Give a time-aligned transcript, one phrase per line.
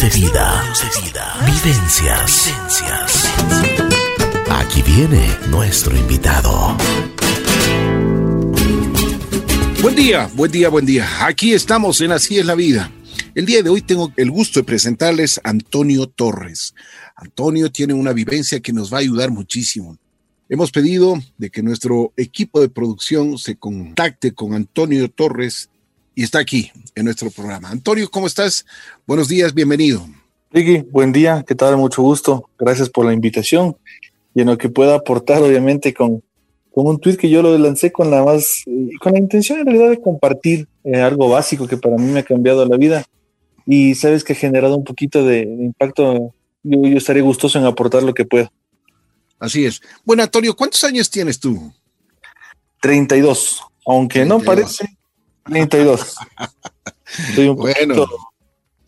[0.00, 0.64] De vida.
[1.44, 2.50] Vivencias.
[4.48, 6.78] Aquí viene nuestro invitado.
[9.82, 11.26] Buen día, buen día, buen día.
[11.26, 12.90] Aquí estamos en Así es la vida.
[13.34, 16.74] El día de hoy tengo el gusto de presentarles a Antonio Torres.
[17.14, 19.98] Antonio tiene una vivencia que nos va a ayudar muchísimo.
[20.48, 25.68] Hemos pedido de que nuestro equipo de producción se contacte con Antonio Torres
[26.14, 27.70] y está aquí en nuestro programa.
[27.70, 28.66] Antonio, ¿cómo estás?
[29.06, 30.06] Buenos días, bienvenido.
[30.50, 31.76] Ricky, buen día, ¿qué tal?
[31.76, 32.48] Mucho gusto.
[32.58, 33.76] Gracias por la invitación
[34.34, 36.22] y en lo que pueda aportar, obviamente, con,
[36.74, 39.66] con un tweet que yo lo lancé con la más, eh, con la intención en
[39.66, 43.04] realidad de compartir eh, algo básico que para mí me ha cambiado la vida
[43.66, 46.34] y sabes que ha generado un poquito de, impacto.
[46.62, 48.52] Yo, yo estaré gustoso en aportar lo que pueda.
[49.38, 49.80] Así es.
[50.04, 51.72] Bueno, Antonio, ¿cuántos años tienes tú?
[52.80, 54.86] 32, aunque no parece
[55.44, 56.16] 32.
[57.56, 58.06] bueno.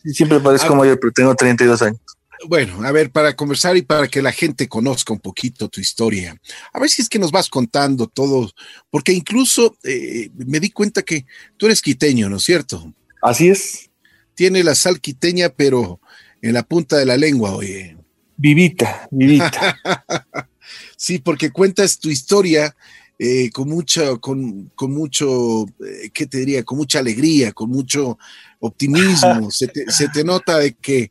[0.05, 0.77] siempre parezco ah.
[0.77, 2.01] mayor, pero tengo 32 años.
[2.47, 6.37] Bueno, a ver, para conversar y para que la gente conozca un poquito tu historia,
[6.73, 8.51] a ver si es que nos vas contando todo,
[8.91, 11.25] porque incluso eh, me di cuenta que
[11.57, 12.93] tú eres quiteño, ¿no es cierto?
[13.23, 13.91] Así es.
[14.35, 16.01] Tiene la sal quiteña, pero
[16.43, 17.97] en la punta de la lengua, oye.
[18.37, 19.79] Vivita, vivita.
[20.97, 22.77] sí, porque cuentas tu historia
[23.19, 26.65] eh, con mucho, con, con mucho, eh, ¿qué te diría?
[26.65, 28.19] Con mucha alegría, con mucho
[28.59, 29.51] optimismo.
[29.51, 31.11] se, te, nota de que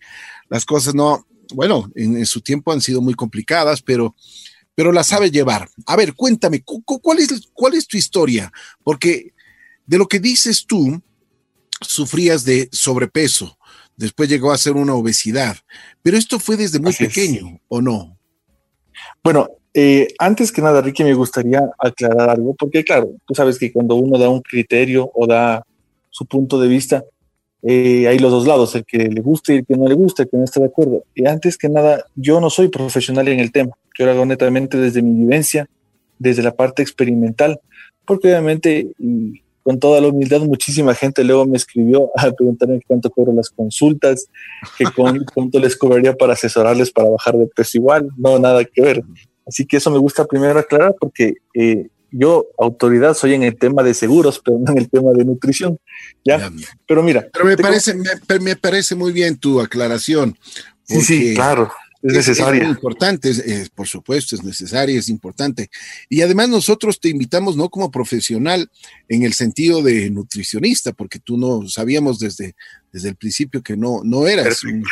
[0.49, 4.15] las cosas no, bueno, en, su tiempo han sido muy complicadas, pero,
[4.75, 5.69] pero las sabe llevar.
[5.85, 8.51] A ver, cuéntame, ¿cuál es, ¿cuál es tu historia?
[8.83, 9.33] Porque
[9.85, 11.01] de lo que dices tú,
[11.79, 13.57] sufrías de sobrepeso,
[13.95, 15.57] después llegó a ser una obesidad,
[16.01, 18.17] pero esto fue desde muy pequeño, ¿o no?
[19.23, 23.71] Bueno, eh, antes que nada, Ricky, me gustaría aclarar algo, porque claro, tú sabes que
[23.71, 25.65] cuando uno da un criterio o da
[26.09, 27.03] su punto de vista,
[27.63, 30.23] eh, hay los dos lados, el que le guste y el que no le gusta,
[30.23, 31.05] el que no está de acuerdo.
[31.15, 34.77] Y antes que nada, yo no soy profesional en el tema, yo lo hago netamente
[34.77, 35.67] desde mi vivencia,
[36.19, 37.59] desde la parte experimental,
[38.05, 43.09] porque obviamente, y con toda la humildad, muchísima gente luego me escribió a preguntarme cuánto
[43.09, 44.27] cobro las consultas,
[44.77, 44.85] que
[45.33, 49.03] cuánto les cobraría para asesorarles para bajar de peso igual, no, nada que ver.
[49.45, 53.81] Así que eso me gusta primero aclarar porque eh, yo, autoridad, soy en el tema
[53.81, 55.79] de seguros, pero no en el tema de nutrición.
[56.23, 56.51] ¿ya?
[56.87, 57.27] Pero mira.
[57.33, 57.95] Pero me parece,
[58.39, 60.37] me, parece muy bien tu aclaración.
[60.83, 61.71] Sí, sí, claro.
[62.03, 62.63] Es, necesaria.
[62.63, 63.31] Es importante,
[63.73, 65.69] por supuesto, es necesaria, es importante.
[66.07, 68.69] Y además nosotros te invitamos no como profesional
[69.07, 72.55] en el sentido de nutricionista, porque tú no sabíamos desde,
[72.91, 74.83] desde el principio que no, no eras un,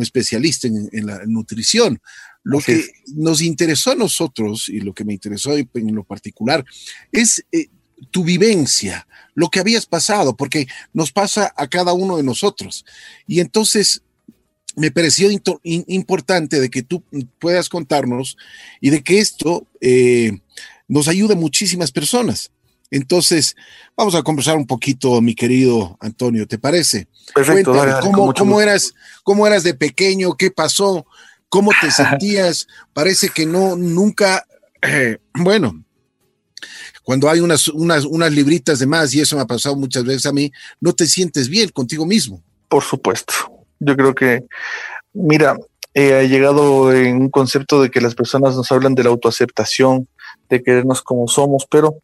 [0.00, 2.00] especialista en, en, la nutrición.
[2.44, 6.64] Lo que nos interesó a nosotros y lo que me interesó en lo particular
[7.10, 7.68] es eh,
[8.10, 12.84] tu vivencia, lo que habías pasado, porque nos pasa a cada uno de nosotros.
[13.26, 14.02] Y entonces
[14.76, 15.30] me pareció
[15.62, 17.02] importante de que tú
[17.38, 18.36] puedas contarnos
[18.80, 20.40] y de que esto eh,
[20.88, 22.50] nos ayude a muchísimas personas.
[22.90, 23.56] Entonces,
[23.96, 27.08] vamos a conversar un poquito, mi querido Antonio, ¿te parece?
[27.34, 27.72] Perfecto.
[28.02, 30.34] ¿cómo, cómo, eras, ¿Cómo eras de pequeño?
[30.34, 31.06] ¿Qué pasó?
[31.54, 32.66] ¿Cómo te sentías?
[32.92, 34.44] Parece que no, nunca,
[34.82, 35.84] eh, bueno,
[37.04, 40.26] cuando hay unas, unas, unas libritas de más, y eso me ha pasado muchas veces
[40.26, 40.50] a mí,
[40.80, 42.42] no te sientes bien contigo mismo.
[42.68, 43.34] Por supuesto.
[43.78, 44.42] Yo creo que,
[45.12, 45.56] mira,
[45.92, 50.08] he llegado en un concepto de que las personas nos hablan de la autoaceptación,
[50.48, 52.00] de querernos como somos, pero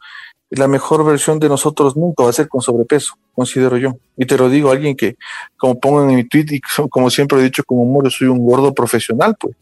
[0.50, 3.97] la mejor versión de nosotros nunca va a ser con sobrepeso, considero yo.
[4.16, 5.16] Y te lo digo, alguien que,
[5.56, 8.75] como pongo en mi tweet y como siempre he dicho como humor, soy un gordo
[8.75, 9.56] profesional, pues.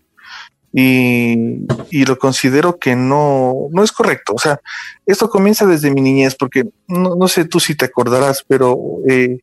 [0.70, 4.34] Y, y, lo considero que no, no es correcto.
[4.34, 4.60] O sea,
[5.06, 8.78] esto comienza desde mi niñez, porque no, no sé tú si te acordarás, pero
[9.08, 9.38] eh,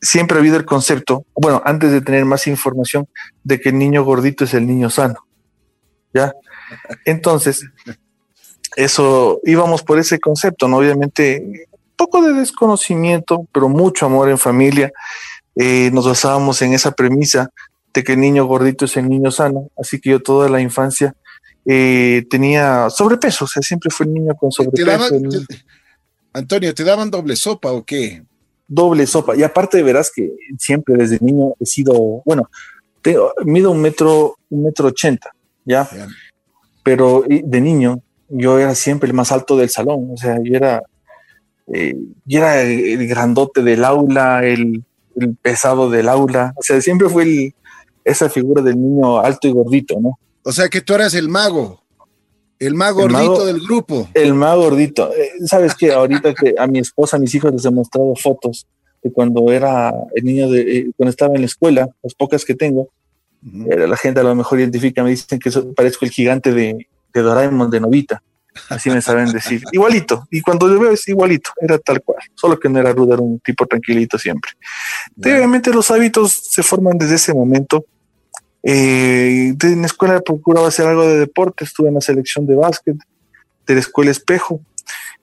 [0.00, 3.06] siempre ha habido el concepto, bueno, antes de tener más información,
[3.42, 5.26] de que el niño gordito es el niño sano.
[6.14, 6.32] ¿Ya?
[7.04, 7.66] Entonces,
[8.76, 10.78] eso íbamos por ese concepto, ¿no?
[10.78, 14.92] Obviamente, poco de desconocimiento, pero mucho amor en familia.
[15.56, 17.50] Eh, nos basábamos en esa premisa
[17.92, 21.14] de que el niño gordito es el niño sano, así que yo toda la infancia
[21.64, 25.14] eh, tenía sobrepeso, o sea, siempre fue el niño con sobrepeso.
[26.32, 28.24] Antonio, ¿te daban doble sopa o qué?
[28.66, 31.94] Doble sopa, y aparte verás que siempre desde niño he sido,
[32.24, 32.50] bueno,
[33.44, 35.30] mido un metro, un metro ochenta,
[35.64, 35.88] ¿ya?
[36.82, 40.82] Pero de niño yo era siempre el más alto del salón, o sea, yo era,
[41.72, 44.84] eh, yo era el grandote del aula, el,
[45.42, 47.54] pesado del aula, o sea, siempre fue
[48.02, 50.18] esa figura del niño alto y gordito, ¿no?
[50.42, 51.84] O sea, que tú eras el mago,
[52.58, 54.08] el mago gordito del grupo.
[54.14, 55.12] El mago gordito.
[55.14, 58.66] Eh, Sabes que ahorita que a mi esposa, a mis hijos les he mostrado fotos
[59.02, 62.54] de cuando era el niño de, eh, cuando estaba en la escuela, las pocas que
[62.54, 62.88] tengo,
[63.70, 67.22] eh, la gente a lo mejor identifica, me dicen que parezco el gigante de, de
[67.22, 68.22] Doraemon, de Novita.
[68.68, 69.62] Así me saben decir.
[69.72, 70.26] Igualito.
[70.30, 72.20] Y cuando yo veo es igualito, era tal cual.
[72.34, 74.52] Solo que no era rudo, era un tipo tranquilito siempre.
[75.18, 77.84] Obviamente los hábitos se forman desde ese momento.
[78.62, 82.96] Eh, en la escuela procuraba hacer algo de deporte, estuve en la selección de básquet
[83.66, 84.60] de la escuela Espejo.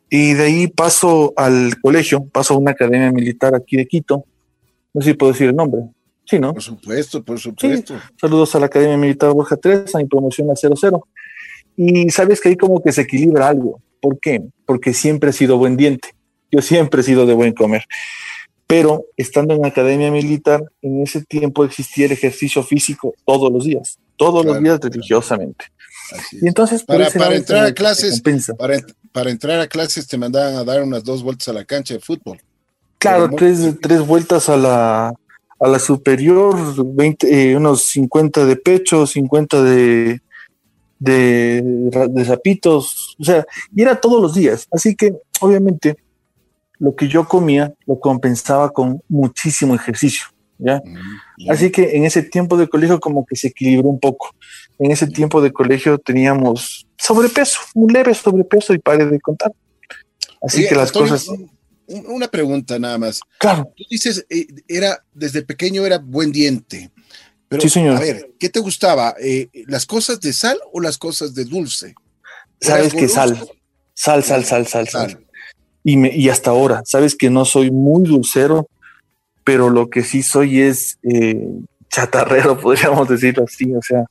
[0.10, 4.26] Y de ahí paso al colegio, paso a una academia militar aquí de Quito.
[4.94, 5.84] No sé si puedo decir el nombre.
[6.26, 6.54] Sí, ¿no?
[6.54, 7.96] Por supuesto, por supuesto.
[8.20, 11.08] Saludos a la Academia Militar Borja 3, a mi promoción a 00.
[11.84, 13.82] Y sabes que ahí como que se equilibra algo.
[14.00, 14.44] ¿Por qué?
[14.68, 16.14] Porque siempre he sido buen diente.
[16.52, 17.86] Yo siempre he sido de buen comer.
[18.68, 23.66] Pero estando en la academia militar, en ese tiempo existía el ejercicio físico todos los
[23.66, 25.66] días, todos los días religiosamente.
[26.34, 28.22] Y entonces para, para entrar a clases,
[28.58, 28.78] para,
[29.12, 32.00] para, entrar a clases te mandaban a dar unas dos vueltas a la cancha de
[32.00, 32.38] fútbol.
[33.00, 35.14] Claro, tres, tres vueltas a la,
[35.60, 36.56] a la superior,
[36.96, 40.22] 20, eh, unos 50 de pecho, 50 de,
[41.02, 41.64] de,
[42.10, 43.44] de zapitos, o sea,
[43.76, 44.68] y era todos los días.
[44.72, 45.98] Así que, obviamente,
[46.78, 50.26] lo que yo comía lo compensaba con muchísimo ejercicio.
[50.60, 50.78] ¿ya?
[50.78, 54.36] Mm, Así que en ese tiempo de colegio como que se equilibró un poco.
[54.78, 59.52] En ese tiempo de colegio teníamos sobrepeso, un leve sobrepeso y pare de contar.
[60.42, 61.28] Así que las cosas...
[62.08, 63.20] Una pregunta nada más.
[63.38, 63.70] Claro.
[63.76, 66.90] Tú dices, eh, era, desde pequeño era buen diente.
[67.52, 67.98] Pero, sí, señor.
[67.98, 69.14] a ver, ¿qué te gustaba?
[69.22, 71.96] Eh, ¿Las cosas de sal o las cosas de dulce?
[72.62, 73.38] Sabes que sal,
[73.94, 75.26] sal, sal, sal, sal, sal.
[75.84, 78.70] Y, me, y hasta ahora, sabes que no soy muy dulcero,
[79.44, 81.46] pero lo que sí soy es eh,
[81.90, 83.76] chatarrero, podríamos decirlo así.
[83.76, 84.06] O sea,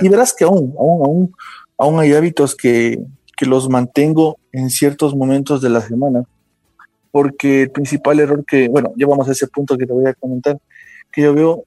[0.00, 1.34] y verás que aún, aún, aún,
[1.76, 3.00] aún hay hábitos que,
[3.36, 6.22] que los mantengo en ciertos momentos de la semana,
[7.10, 10.14] porque el principal error que, bueno, ya vamos a ese punto que te voy a
[10.14, 10.60] comentar,
[11.10, 11.64] que yo veo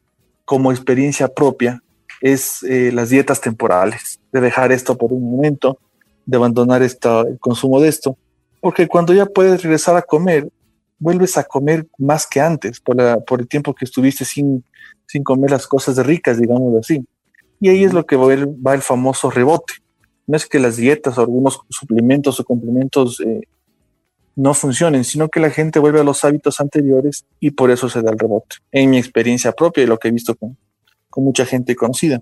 [0.47, 1.83] como experiencia propia
[2.21, 5.77] es eh, las dietas temporales, de dejar esto por un momento,
[6.25, 8.17] de abandonar esta, el consumo de esto,
[8.61, 10.47] porque cuando ya puedes regresar a comer,
[10.99, 14.63] vuelves a comer más que antes, por, la, por el tiempo que estuviste sin,
[15.05, 17.05] sin comer las cosas ricas, digamos así.
[17.59, 19.73] Y ahí es lo que va el, va el famoso rebote.
[20.27, 23.41] No es que las dietas o algunos suplementos o complementos eh,
[24.37, 28.03] no funcionen, sino que la gente vuelve a los hábitos anteriores y por eso se
[28.03, 28.57] da el rebote.
[28.71, 30.55] En mi experiencia propia y lo que he visto con,
[31.09, 32.21] con mucha gente conocida.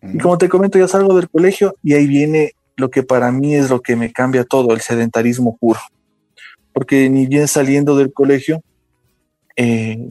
[0.00, 3.56] Y como te comento, ya salgo del colegio y ahí viene lo que para mí
[3.56, 5.80] es lo que me cambia todo, el sedentarismo puro.
[6.72, 8.62] Porque ni bien saliendo del colegio,
[9.56, 10.08] eh,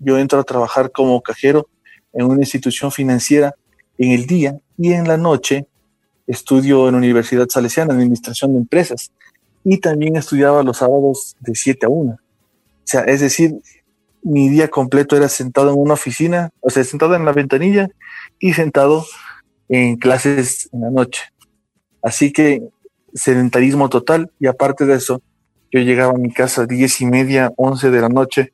[0.00, 1.68] yo entro a trabajar como cajero
[2.12, 3.54] en una institución financiera
[3.96, 5.66] en el día y en la noche
[6.26, 9.12] estudio en la Universidad Salesiana, Administración de Empresas
[9.64, 12.12] y también estudiaba los sábados de 7 a 1.
[12.12, 12.18] O
[12.84, 13.60] sea, es decir,
[14.22, 17.88] mi día completo era sentado en una oficina, o sea, sentado en la ventanilla
[18.38, 19.06] y sentado
[19.68, 21.22] en clases en la noche.
[22.02, 22.62] Así que
[23.14, 25.22] sedentarismo total y aparte de eso,
[25.70, 28.52] yo llegaba a mi casa a diez y media, once de la noche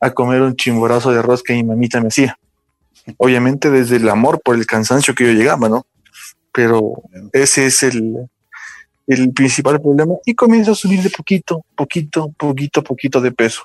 [0.00, 2.38] a comer un chimborazo de arroz que mi mamita me hacía.
[3.16, 5.86] Obviamente desde el amor por el cansancio que yo llegaba, ¿no?
[6.52, 7.02] Pero
[7.32, 8.28] ese es el,
[9.08, 13.62] el principal problema y comienza a subir de poquito, poquito, poquito, poquito de peso.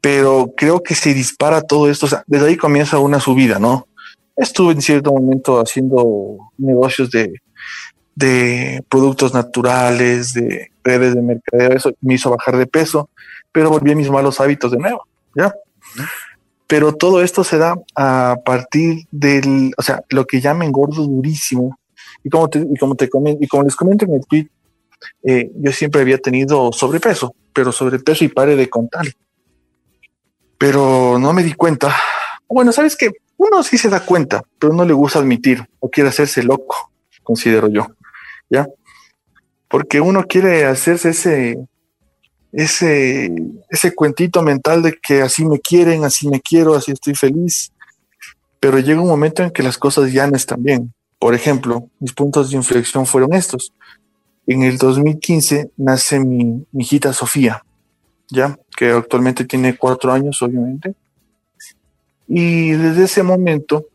[0.00, 3.86] Pero creo que se dispara todo esto, desde ahí comienza una subida, ¿no?
[4.36, 7.40] Estuve en cierto momento haciendo negocios de,
[8.16, 13.10] de productos naturales, de redes de mercadeo, eso me hizo bajar de peso,
[13.52, 15.06] pero volví a mis malos hábitos de nuevo,
[15.36, 15.54] ¿ya?
[16.66, 21.78] Pero todo esto se da a partir del, o sea, lo que llaman gordo durísimo,
[22.22, 23.08] y como, te, y como, te
[23.40, 24.48] y como les comento en el tweet,
[25.22, 29.06] eh, yo siempre había tenido sobrepeso, pero sobrepeso y pare de contar.
[30.58, 31.94] Pero no me di cuenta.
[32.48, 36.10] Bueno, sabes que uno sí se da cuenta, pero no le gusta admitir o quiere
[36.10, 36.92] hacerse loco,
[37.22, 37.86] considero yo.
[38.48, 38.66] ¿Ya?
[39.68, 41.56] Porque uno quiere hacerse ese,
[42.52, 43.34] ese,
[43.70, 47.72] ese cuentito mental de que así me quieren, así me quiero, así estoy feliz.
[48.60, 50.92] Pero llega un momento en que las cosas ya no están bien.
[51.22, 53.72] Por ejemplo, mis puntos de inflexión fueron estos.
[54.44, 57.62] En el 2015 nace mi, hijita Sofía,
[58.28, 60.96] ya que actualmente tiene cuatro años, obviamente.
[62.26, 63.86] Y desde ese momento,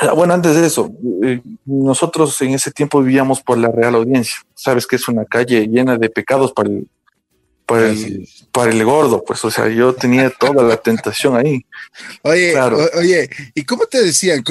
[0.00, 4.36] ah, bueno, antes de eso, eh, nosotros en ese tiempo vivíamos por la Real Audiencia.
[4.54, 6.86] Sabes que es una calle llena de pecados para el,
[7.64, 11.64] para el, para el gordo, pues, o sea, yo tenía toda la tentación ahí.
[12.20, 12.54] Oye,
[12.98, 14.44] oye, ¿y cómo te decían?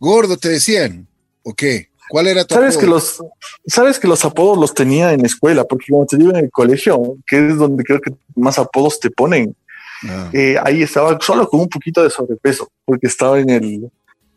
[0.00, 1.06] Gordo te decían.
[1.46, 1.90] ¿O qué?
[2.08, 2.80] ¿Cuál era tu ¿Sabes apodo?
[2.80, 3.22] que los
[3.66, 7.16] Sabes que los apodos los tenía en escuela, porque como te digo en el colegio,
[7.24, 9.54] que es donde creo que más apodos te ponen,
[10.08, 10.28] ah.
[10.32, 13.90] eh, ahí estaba solo con un poquito de sobrepeso, porque estaba en el,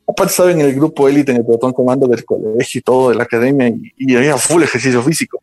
[0.07, 3.15] aparte estaba en el grupo élite, en el pelotón comando del colegio y todo, de
[3.15, 5.41] la academia, y, había full ejercicio físico.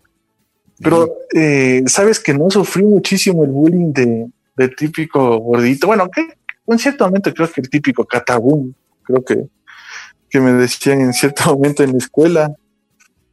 [0.79, 5.89] Pero, eh, ¿sabes que no sufrí muchísimo el bullying de, de típico gordito?
[5.89, 6.29] Bueno, que
[6.69, 9.47] en cierto momento creo que el típico catabún, creo que,
[10.37, 12.55] que me decían en cierto momento en la escuela,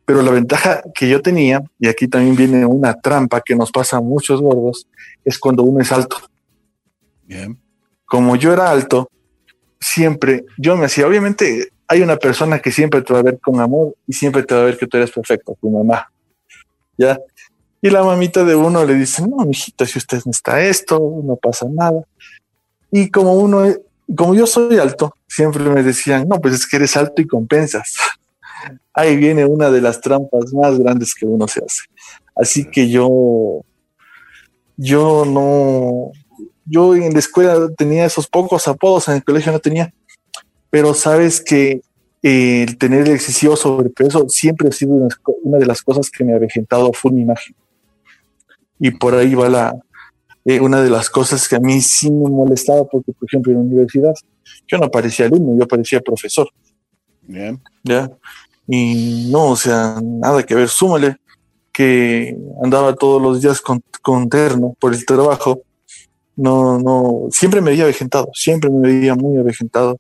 [0.06, 3.98] pero la ventaja que yo tenía, y aquí también viene una trampa que nos pasa
[3.98, 4.88] a muchos gordos,
[5.26, 6.18] es cuando uno es alto.
[7.26, 7.60] Bien.
[8.06, 9.10] Como yo era alto,
[9.82, 13.60] siempre yo me hacía, obviamente hay una persona que siempre te va a ver con
[13.60, 16.10] amor y siempre te va a ver que tú eres perfecto, tu mamá.
[16.98, 17.20] ¿Ya?
[17.82, 21.36] Y la mamita de uno le dice, no, mijita, si usted no está esto, no
[21.36, 22.02] pasa nada.
[22.92, 23.66] Y como uno,
[24.16, 27.96] como yo soy alto, siempre me decían, no, pues es que eres alto y compensas.
[28.94, 31.84] Ahí viene una de las trampas más grandes que uno se hace.
[32.36, 33.64] Así que yo,
[34.78, 36.12] yo no,
[36.66, 39.94] yo en la escuela tenía esos pocos apodos, en el colegio no tenía,
[40.70, 41.82] pero sabes que
[42.22, 44.94] el tener el excesivo sobrepeso siempre ha sido
[45.44, 47.54] una, de las cosas que me ha avejentado full mi imagen.
[48.80, 49.76] Y por ahí va la,
[50.46, 53.60] eh, una de las cosas que a mí sí me molestaba, porque por ejemplo en
[53.60, 54.14] la universidad
[54.68, 56.50] yo no parecía alumno, yo parecía profesor.
[57.22, 57.62] Bien.
[57.84, 58.12] ¿Ya?
[58.68, 61.18] Y no, o sea, nada que ver, súmale
[61.72, 65.64] que andaba todos los días con, con terno por el trabajo
[66.36, 70.00] no, no, siempre me veía avejentado, siempre me veía muy avejentado.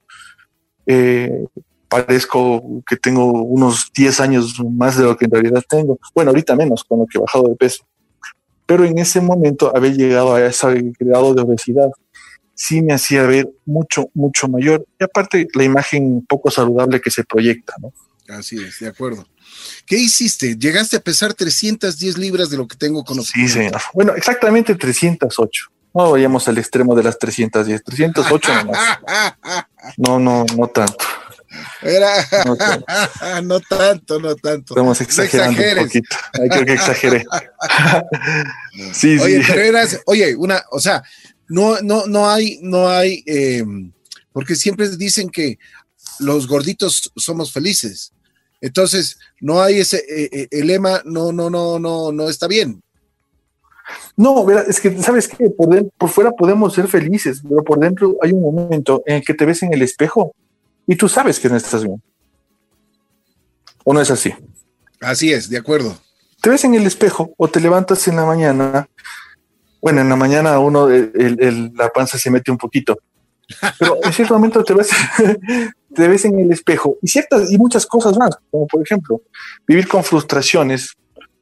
[0.86, 1.46] Eh,
[1.88, 6.00] parezco que tengo unos 10 años más de lo que en realidad tengo.
[6.16, 7.84] Bueno, ahorita menos con lo que he bajado de peso.
[8.74, 11.92] Pero en ese momento haber llegado a ese grado de obesidad
[12.56, 14.84] sí me hacía ver mucho, mucho mayor.
[15.00, 17.94] Y aparte la imagen poco saludable que se proyecta, ¿no?
[18.36, 19.28] Así es, de acuerdo.
[19.86, 20.58] ¿Qué hiciste?
[20.58, 23.48] Llegaste a pesar 310 libras de lo que tengo conocido.
[23.48, 23.80] Sí, señor.
[23.94, 25.66] Bueno, exactamente 308.
[25.94, 29.00] No vayamos al extremo de las 310, 308 nomás.
[29.98, 31.06] No, no, no tanto.
[32.46, 32.86] No, tanto.
[33.44, 34.74] no tanto, no tanto.
[34.74, 36.16] Estamos exagerando un poquito.
[36.34, 37.26] Ay, creo que exageré.
[38.94, 39.52] sí, oye, sí.
[39.52, 41.04] eras, oye, una, o sea,
[41.48, 43.64] no, no, no hay, no hay, eh,
[44.32, 45.60] porque siempre dicen que
[46.20, 48.14] los gorditos somos felices.
[48.62, 52.82] Entonces, no hay ese, eh, eh, el lema, no, no, no, no, no está bien.
[54.16, 55.50] No, es que, ¿sabes qué?
[55.50, 59.34] Por, por fuera podemos ser felices, pero por dentro hay un momento en el que
[59.34, 60.34] te ves en el espejo
[60.88, 62.02] y tú sabes que no estás bien.
[63.84, 64.34] ¿O no es así?
[65.02, 65.98] Así es, de acuerdo.
[66.42, 68.88] Te ves en el espejo o te levantas en la mañana.
[69.82, 72.98] Bueno, en la mañana uno, la panza se mete un poquito,
[73.78, 74.90] pero en cierto momento te ves,
[75.96, 79.22] te ves en el espejo y ciertas y muchas cosas más, como por ejemplo,
[79.68, 80.94] vivir con frustraciones,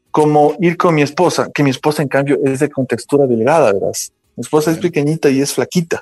[0.09, 3.93] como ir con mi esposa, que mi esposa en cambio es de contextura delgada, ¿verdad?
[4.35, 6.01] Mi esposa es pequeñita y es flaquita,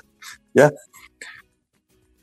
[0.54, 0.72] ¿ya?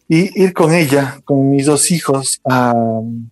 [0.07, 3.31] Y ir con ella, con mis dos hijos, a, un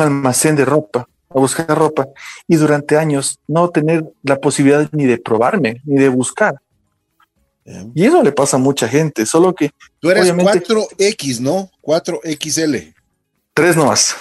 [0.00, 2.08] almacén de ropa, a buscar ropa,
[2.48, 6.56] y durante años no tener la posibilidad ni de probarme, ni de buscar.
[7.94, 9.70] Y eso le pasa a mucha gente, solo que...
[9.98, 11.70] Tú eres 4X, ¿no?
[11.82, 12.94] 4XL.
[13.52, 14.14] Tres nomás.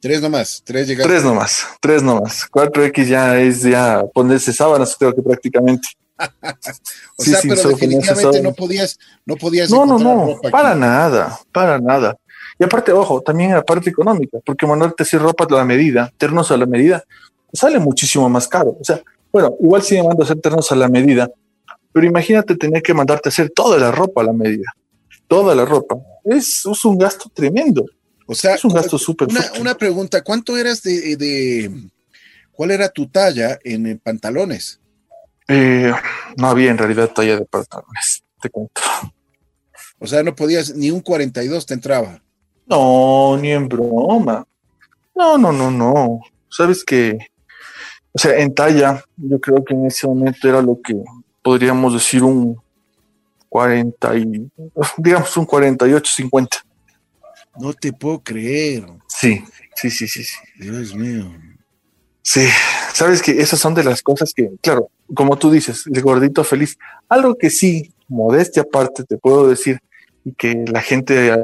[0.00, 1.10] Tres nomás, tres llegaron.
[1.10, 2.48] Tres nomás, tres nomás.
[2.50, 5.88] 4X ya es ya ponerse sábanas, creo que prácticamente.
[7.16, 9.70] o sea, pero definitivamente no podías, no podías.
[9.70, 12.16] No, no, no, para nada, para nada.
[12.58, 16.50] Y aparte, ojo, también la parte económica, porque mandarte así ropa a la medida, ternos
[16.50, 17.02] a la medida,
[17.52, 18.76] sale muchísimo más caro.
[18.80, 19.02] O sea,
[19.32, 21.30] bueno, igual mando a hacer ternos a la medida,
[21.92, 24.72] pero imagínate tener que mandarte a hacer toda la ropa a la medida,
[25.26, 25.96] toda la ropa.
[26.24, 27.86] es un gasto tremendo.
[28.26, 29.28] O sea, es un gasto súper
[29.60, 31.90] una, pregunta, ¿cuánto eras de,
[32.52, 34.80] cuál era tu talla en pantalones?
[35.54, 35.92] Eh,
[36.38, 38.80] no había en realidad talla de pantalones, te cuento.
[39.98, 42.22] O sea, no podías, ni un 42 te entraba.
[42.66, 44.46] No, ni en broma.
[45.14, 46.20] No, no, no, no.
[46.48, 47.18] Sabes que,
[48.12, 50.94] o sea, en talla, yo creo que en ese momento era lo que
[51.42, 52.60] podríamos decir un
[53.50, 54.50] 40 y,
[54.96, 56.64] digamos un 48, 50.
[57.60, 58.86] No te puedo creer.
[59.06, 59.44] Sí,
[59.74, 60.36] sí, sí, sí, sí.
[60.58, 61.30] Dios mío.
[62.22, 62.46] Sí,
[62.92, 66.78] sabes que esas son de las cosas que, claro, como tú dices, el gordito feliz.
[67.08, 69.80] Algo que sí, modestia aparte, te puedo decir,
[70.24, 71.34] y que la gente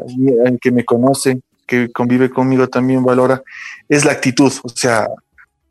[0.61, 3.43] que me conoce, que convive conmigo también valora,
[3.89, 4.53] es la actitud.
[4.63, 5.09] O sea,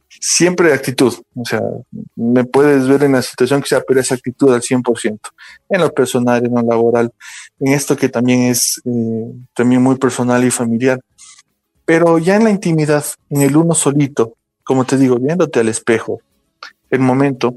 [0.10, 1.14] siempre actitud.
[1.36, 1.62] O sea,
[2.16, 5.20] me puedes ver en la situación que sea, pero es actitud al 100%,
[5.70, 7.12] en lo personal, en lo laboral,
[7.60, 11.00] en esto que también es eh, también muy personal y familiar.
[11.86, 14.34] Pero ya en la intimidad, en el uno solito,
[14.68, 16.22] como te digo, viéndote al espejo,
[16.90, 17.56] el momento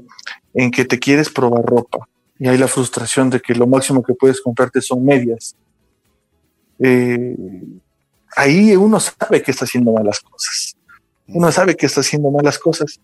[0.53, 2.07] en que te quieres probar ropa,
[2.39, 5.55] y hay la frustración de que lo máximo que puedes comprarte son medias.
[6.79, 7.35] Eh,
[8.35, 10.75] ahí uno sabe que está haciendo malas cosas.
[11.27, 12.99] Uno sabe que está haciendo malas cosas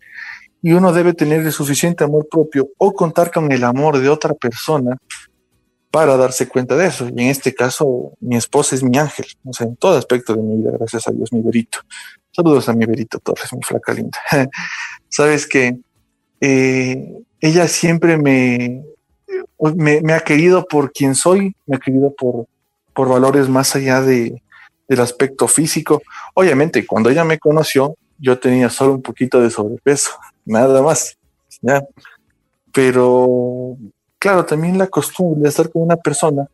[0.61, 4.33] y uno debe tener el suficiente amor propio o contar con el amor de otra
[4.33, 4.97] persona
[5.91, 7.07] para darse cuenta de eso.
[7.07, 10.41] Y en este caso, mi esposa es mi ángel, o sea, en todo aspecto de
[10.41, 11.79] mi vida, gracias a Dios, mi verito.
[12.37, 14.19] Saludos a mi verito Torres, mi flaca linda.
[15.09, 15.79] Sabes que
[16.39, 18.83] eh, ella siempre me,
[20.13, 22.45] ha querido por quien soy, me ha querido por,
[22.93, 24.39] por valores más allá de,
[24.87, 26.03] del aspecto físico.
[26.35, 30.11] Obviamente, cuando ella me conoció, yo tenía solo un poquito de sobrepeso,
[30.45, 31.17] nada más.
[31.63, 31.83] ¿ya?
[32.71, 33.77] Pero,
[34.19, 36.47] claro, también la costumbre de estar con una persona,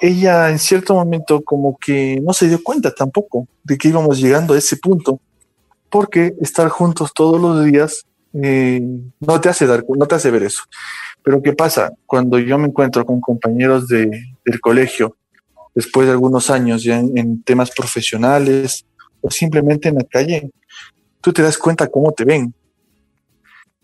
[0.00, 4.54] ella en cierto momento como que no se dio cuenta tampoco de que íbamos llegando
[4.54, 5.20] a ese punto,
[5.90, 8.04] porque estar juntos todos los días
[8.42, 8.80] eh,
[9.20, 10.62] no te hace dar, no te hace ver eso.
[11.22, 11.92] Pero ¿qué pasa?
[12.04, 14.10] Cuando yo me encuentro con compañeros de,
[14.44, 15.16] del colegio,
[15.74, 18.84] después de algunos años ya en, temas profesionales
[19.20, 20.50] o simplemente en la calle,
[21.20, 22.52] tú te das cuenta cómo te ven.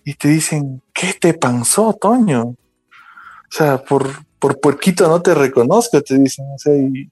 [0.05, 2.57] Y te dicen, ¿qué te pasó, Toño?
[3.53, 6.47] O sea, por, por puerquito no te reconozco, te dicen.
[6.55, 7.11] O sea, y,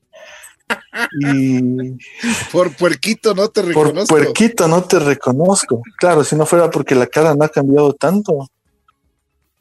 [2.50, 4.14] por puerquito no te reconozco.
[4.14, 5.82] Por puerquito no te reconozco.
[5.98, 8.48] Claro, si no fuera porque la cara no ha cambiado tanto,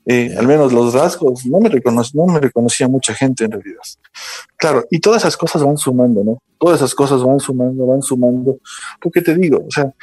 [0.05, 3.81] eh, al menos los rasgos, no me, no me reconocía mucha gente en realidad.
[4.55, 6.41] Claro, y todas esas cosas van sumando, ¿no?
[6.57, 8.57] Todas esas cosas van sumando, van sumando.
[9.01, 9.93] Porque te digo, o sea,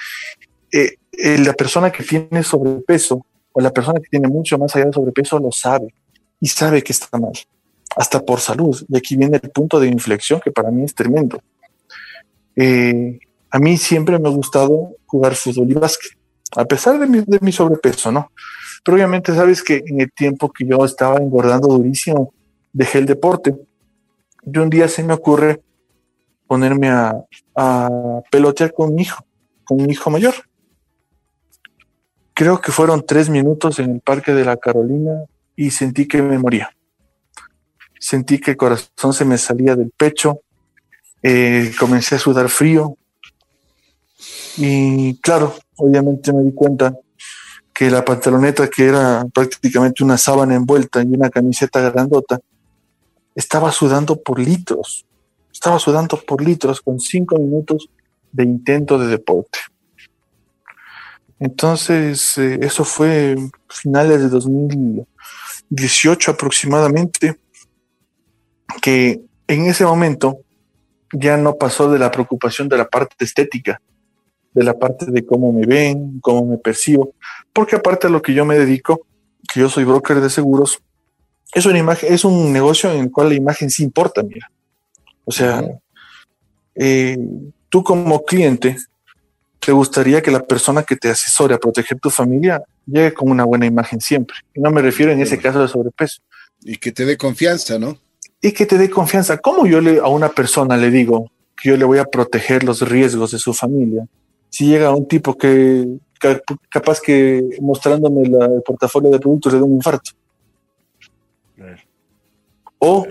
[0.73, 4.85] eh, eh, la persona que tiene sobrepeso o la persona que tiene mucho más allá
[4.85, 5.95] de sobrepeso lo sabe
[6.40, 7.32] y sabe que está mal
[7.96, 8.76] hasta por salud.
[8.88, 11.40] Y aquí viene el punto de inflexión que para mí es tremendo.
[12.54, 13.18] Eh,
[13.50, 16.12] a mí siempre me ha gustado jugar fútbol y básquet,
[16.56, 18.30] a pesar de mi, sobrepeso, ¿no?
[18.84, 22.34] Pero obviamente sabes que en el tiempo que yo estaba engordando durísimo,
[22.72, 23.56] dejé el deporte.
[24.44, 25.62] Y un día se me ocurre
[26.46, 27.14] ponerme a,
[27.56, 27.90] a
[28.30, 29.25] pelotear con mi hijo,
[29.64, 30.34] con mi hijo mayor.
[32.34, 35.25] Creo que fueron tres minutos en el Parque de la Carolina
[35.56, 36.71] y sentí que me moría
[37.99, 40.40] sentí que el corazón se me salía del pecho,
[41.23, 42.97] eh, comencé a sudar frío
[44.56, 46.95] y claro, obviamente me di cuenta
[47.75, 52.38] que la pantaloneta que era prácticamente una sábana envuelta y una camiseta grandota,
[53.34, 55.04] estaba sudando por litros,
[55.52, 57.90] estaba sudando por litros con cinco minutos
[58.32, 59.58] de intento de deporte.
[61.38, 63.36] Entonces, eh, eso fue
[63.69, 64.30] finales de
[65.70, 67.36] 2018 aproximadamente
[68.82, 70.38] que en ese momento
[71.12, 73.80] ya no pasó de la preocupación de la parte estética,
[74.52, 77.14] de la parte de cómo me ven, cómo me percibo,
[77.52, 79.06] porque aparte de lo que yo me dedico,
[79.52, 80.82] que yo soy broker de seguros,
[81.54, 84.50] es una imagen, es un negocio en el cual la imagen sí importa, mira.
[85.24, 85.62] O sea,
[86.74, 87.18] eh,
[87.68, 88.76] tú como cliente,
[89.66, 93.44] te gustaría que la persona que te asesore a proteger tu familia llegue con una
[93.44, 94.36] buena imagen siempre.
[94.54, 96.22] Y no me refiero en ese caso de sobrepeso.
[96.62, 97.98] Y que te dé confianza, ¿no?
[98.40, 99.38] y que te dé confianza.
[99.38, 102.80] ¿Cómo yo le, a una persona le digo que yo le voy a proteger los
[102.88, 104.06] riesgos de su familia?
[104.50, 105.98] Si llega un tipo que,
[106.70, 110.12] capaz que mostrándome el portafolio de productos le da un infarto.
[112.78, 113.06] O,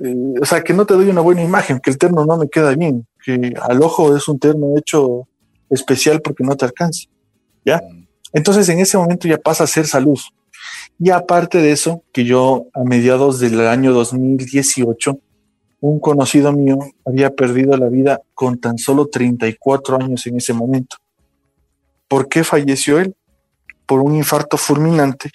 [0.00, 2.48] eh, o sea, que no te doy una buena imagen, que el terno no me
[2.48, 5.26] queda bien, que al ojo es un terno hecho
[5.70, 7.08] especial porque no te alcanza.
[7.64, 7.80] ¿Ya?
[8.32, 10.18] Entonces en ese momento ya pasa a ser salud.
[10.98, 15.18] Y aparte de eso, que yo a mediados del año 2018,
[15.80, 20.96] un conocido mío había perdido la vida con tan solo 34 años en ese momento.
[22.06, 23.14] ¿Por qué falleció él?
[23.86, 25.30] Por un infarto fulminante,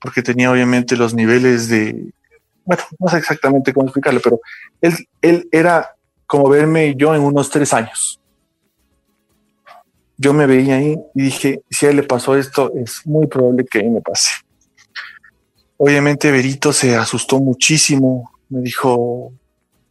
[0.00, 2.12] porque tenía obviamente los niveles de,
[2.64, 4.40] bueno, no sé exactamente cómo explicarlo, pero
[4.82, 5.96] él, él era
[6.26, 8.20] como verme yo en unos tres años.
[10.18, 13.64] Yo me veía ahí y dije, si a él le pasó esto, es muy probable
[13.64, 14.30] que a mí me pase.
[15.76, 19.32] Obviamente Berito se asustó muchísimo, me dijo,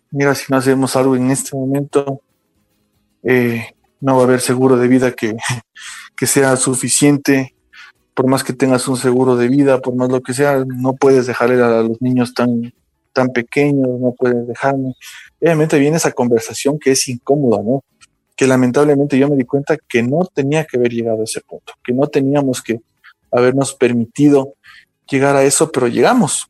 [0.10, 2.22] mira, si no hacemos algo en este momento,
[3.22, 5.36] eh, no va a haber seguro de vida que,
[6.18, 7.56] que sea suficiente,
[8.16, 11.28] por más que tengas un seguro de vida, por más lo que sea, no puedes
[11.28, 12.74] dejarle a los niños tan,
[13.14, 14.96] tan pequeños, no puedes dejarme.
[15.42, 17.84] Obviamente viene esa conversación que es incómoda, ¿no?
[18.36, 21.74] Que lamentablemente yo me di cuenta que no tenía que haber llegado a ese punto,
[21.84, 22.82] que no teníamos que
[23.32, 24.54] habernos permitido
[25.10, 26.50] llegar a eso, pero llegamos.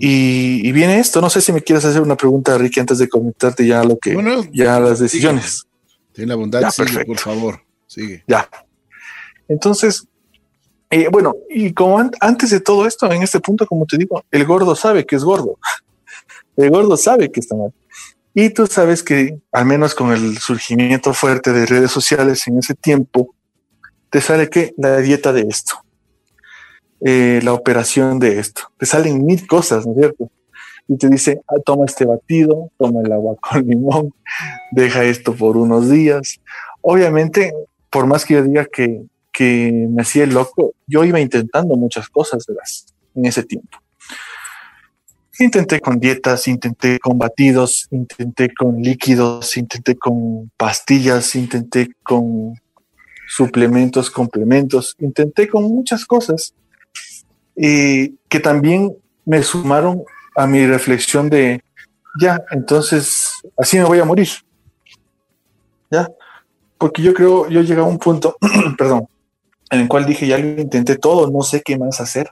[0.00, 1.20] y, viene esto.
[1.20, 4.16] No sé si me quieres hacer una pregunta, Ricky, antes de comentarte ya lo que,
[4.52, 5.66] ya las decisiones.
[6.12, 6.62] Ten la bondad,
[7.06, 7.60] por favor.
[7.86, 8.24] Sigue.
[8.26, 8.48] Ya.
[9.48, 10.06] Entonces,
[10.92, 14.44] Eh, bueno, y como antes de todo esto, en este punto, como te digo, el
[14.44, 15.58] gordo sabe que es gordo.
[16.56, 17.72] El gordo sabe que está mal.
[18.42, 22.74] Y tú sabes que, al menos con el surgimiento fuerte de redes sociales en ese
[22.74, 23.34] tiempo,
[24.08, 25.74] te sale que la dieta de esto,
[27.04, 30.30] eh, la operación de esto, te salen mil cosas, ¿no es cierto?
[30.88, 34.14] Y te dice, ah, toma este batido, toma el agua con limón,
[34.70, 36.40] deja esto por unos días.
[36.80, 37.52] Obviamente,
[37.90, 39.02] por más que yo diga que,
[39.34, 43.76] que me hacía el loco, yo iba intentando muchas cosas las, en ese tiempo.
[45.40, 52.60] Intenté con dietas, intenté con batidos, intenté con líquidos, intenté con pastillas, intenté con
[53.26, 56.52] suplementos, complementos, intenté con muchas cosas
[57.56, 60.02] y que también me sumaron
[60.36, 61.62] a mi reflexión de,
[62.20, 64.28] ya, entonces así me voy a morir.
[65.90, 66.06] ¿Ya?
[66.76, 68.36] Porque yo creo, yo llegué a un punto,
[68.76, 69.08] perdón,
[69.70, 72.28] en el cual dije, ya lo intenté todo, no sé qué más hacer.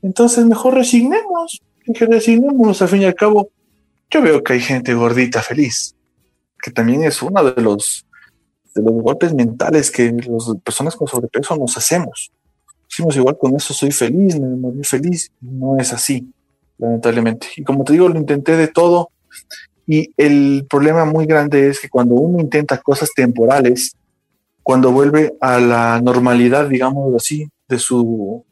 [0.00, 1.60] Entonces mejor resignemos
[1.92, 3.50] que resignemos, al fin y al cabo,
[4.10, 5.94] yo veo que hay gente gordita feliz,
[6.62, 8.06] que también es uno de los,
[8.74, 12.32] de los golpes mentales que las personas con sobrepeso nos hacemos.
[12.88, 15.30] Decimos igual con eso soy feliz, me morí feliz.
[15.40, 16.32] No es así,
[16.78, 17.48] lamentablemente.
[17.56, 19.10] Y como te digo, lo intenté de todo.
[19.86, 23.94] Y el problema muy grande es que cuando uno intenta cosas temporales,
[24.62, 28.44] cuando vuelve a la normalidad, digamos así, de su,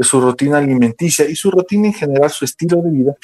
[0.00, 3.14] de su rutina alimenticia y su rutina en general, su estilo de vida,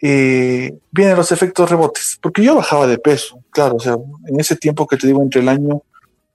[0.00, 2.18] eh, vienen los efectos rebotes.
[2.22, 3.94] Porque yo bajaba de peso, claro, o sea,
[4.26, 5.82] en ese tiempo que te digo, entre el año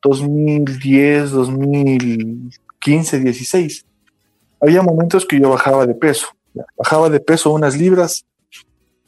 [0.04, 3.86] 2010, 2015, 16,
[4.62, 6.28] había momentos que yo bajaba de peso.
[6.78, 8.28] Bajaba de peso unas libras,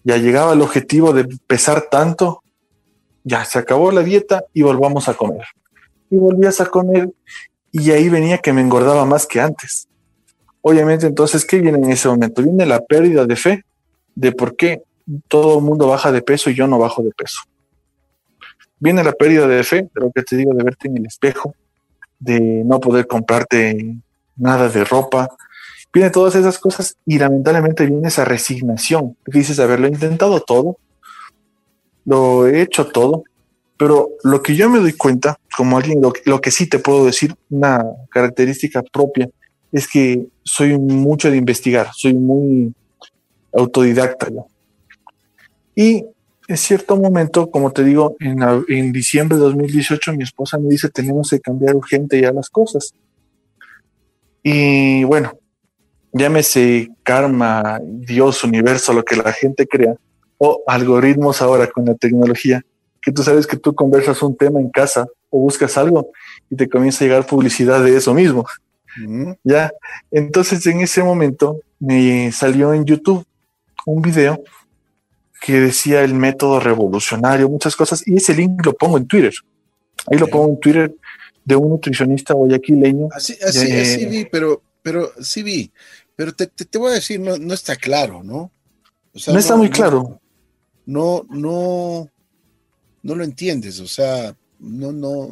[0.04, 2.42] ya llegaba al objetivo de pesar tanto,
[3.24, 5.46] ya se acabó la dieta y volvamos a comer.
[6.10, 7.12] Y volvías a comer
[7.72, 9.88] y ahí venía que me engordaba más que antes.
[10.62, 12.43] Obviamente, entonces, ¿qué viene en ese momento?
[12.43, 13.65] Viene la pérdida de fe
[14.15, 14.84] de por qué
[15.28, 17.41] todo el mundo baja de peso y yo no bajo de peso.
[18.80, 21.56] Viene la pérdida de fe, de lo que te digo, de verte en el espejo,
[22.19, 23.95] de no poder comprarte
[24.36, 25.30] nada de ropa.
[25.93, 29.17] Viene todas esas cosas y lamentablemente viene esa resignación.
[29.26, 30.78] Dices, a ver, lo he intentado todo,
[32.06, 33.24] lo he hecho todo,
[33.78, 37.06] pero lo que yo me doy cuenta, como alguien, lo, lo que sí te puedo
[37.06, 39.28] decir, una característica propia
[39.71, 42.73] es que soy mucho de investigar, soy muy
[43.53, 44.27] autodidacta.
[45.75, 46.05] Y
[46.47, 51.29] en cierto momento, como te digo, en, diciembre de 2018 mi esposa me dice, tenemos
[51.29, 52.93] que cambiar urgente ya las cosas.
[54.43, 55.31] Y bueno,
[56.12, 59.95] llámese karma, Dios, universo, lo que la gente crea,
[60.38, 62.62] o algoritmos ahora con la tecnología,
[63.01, 66.12] que tú sabes que tú conversas un tema en casa o buscas algo
[66.49, 68.45] y te comienza a llegar publicidad de eso mismo.
[69.43, 69.71] Ya,
[70.12, 73.25] entonces en ese momento me salió en YouTube
[73.86, 74.43] un video
[75.41, 79.34] que decía el método revolucionario, muchas cosas, y ese link lo pongo en Twitter.
[80.08, 80.95] Ahí lo pongo en Twitter
[81.43, 83.10] de un nutricionista guayaquileño.
[83.12, 85.71] Así, así, vi, pero, pero sí vi,
[86.15, 88.51] pero te, te, voy a decir, no, no, está claro, ¿no?
[89.27, 90.19] no está muy claro.
[90.86, 92.10] No, no,
[93.01, 95.32] no lo entiendes, o sea, no, no,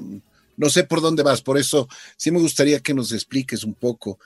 [0.59, 4.19] no sé por dónde vas, por eso sí me gustaría que nos expliques un poco.